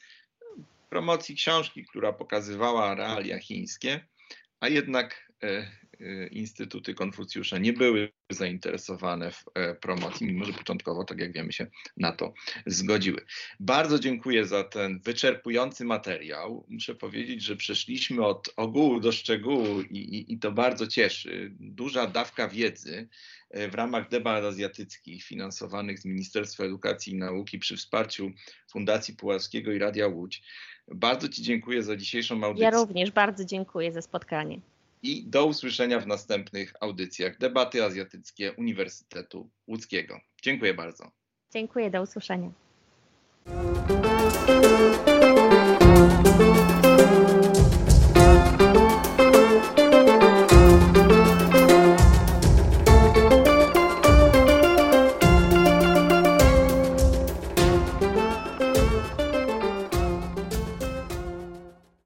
promocji 0.91 1.35
książki, 1.35 1.85
która 1.85 2.13
pokazywała 2.13 2.95
realia 2.95 3.39
chińskie, 3.39 4.07
a 4.61 4.69
jednak 4.69 5.33
e, 5.43 5.71
instytuty 6.31 6.95
Konfucjusza 6.95 7.59
nie 7.59 7.73
były 7.73 8.13
zainteresowane 8.31 9.31
w 9.31 9.45
e, 9.55 9.75
promocji, 9.75 10.27
mimo 10.27 10.45
że 10.45 10.53
początkowo, 10.53 11.05
tak 11.05 11.19
jak 11.19 11.33
wiemy, 11.33 11.53
się 11.53 11.67
na 11.97 12.13
to 12.13 12.35
zgodziły. 12.67 13.21
Bardzo 13.61 13.99
dziękuję 13.99 14.47
za 14.47 14.65
ten 14.65 15.01
wyczerpujący 15.01 15.85
materiał. 15.85 16.67
Muszę 16.69 16.95
powiedzieć, 16.95 17.43
że 17.43 17.57
przeszliśmy 17.57 18.27
od 18.27 18.51
ogółu 18.57 19.01
do 19.01 19.13
szczegółu 19.13 19.81
i, 19.81 19.99
i, 19.99 20.33
i 20.33 20.39
to 20.39 20.53
bardzo 20.53 20.87
cieszy. 20.87 21.53
Duża 21.61 22.07
dawka 22.07 22.49
wiedzy 22.49 23.09
e, 23.51 23.69
w 23.69 23.75
ramach 23.75 24.09
debat 24.09 24.45
azjatyckich 24.45 25.25
finansowanych 25.25 25.99
z 25.99 26.05
Ministerstwa 26.05 26.65
Edukacji 26.65 27.13
i 27.13 27.17
Nauki 27.17 27.59
przy 27.59 27.77
wsparciu 27.77 28.33
Fundacji 28.71 29.17
Puławskiego 29.17 29.73
i 29.73 29.79
Radia 29.79 30.07
Łódź. 30.07 30.43
Bardzo 30.89 31.29
Ci 31.29 31.43
dziękuję 31.43 31.83
za 31.83 31.97
dzisiejszą 31.97 32.45
audycję. 32.45 32.65
Ja 32.65 32.71
również 32.71 33.11
bardzo 33.11 33.45
dziękuję 33.45 33.93
za 33.93 34.03
spotkanie 34.03 34.61
i 35.05 35.25
do 35.27 35.47
usłyszenia 35.47 36.01
w 36.01 36.07
następnych 36.07 36.75
audycjach 36.81 37.39
Debaty 37.39 37.85
Azjatyckie 37.85 38.53
Uniwersytetu 38.53 39.51
Łódzkiego. 39.69 40.21
Dziękuję 40.43 40.75
bardzo. 40.75 41.11
Dziękuję, 41.53 41.91
do 41.91 42.03
usłyszenia. 42.03 42.51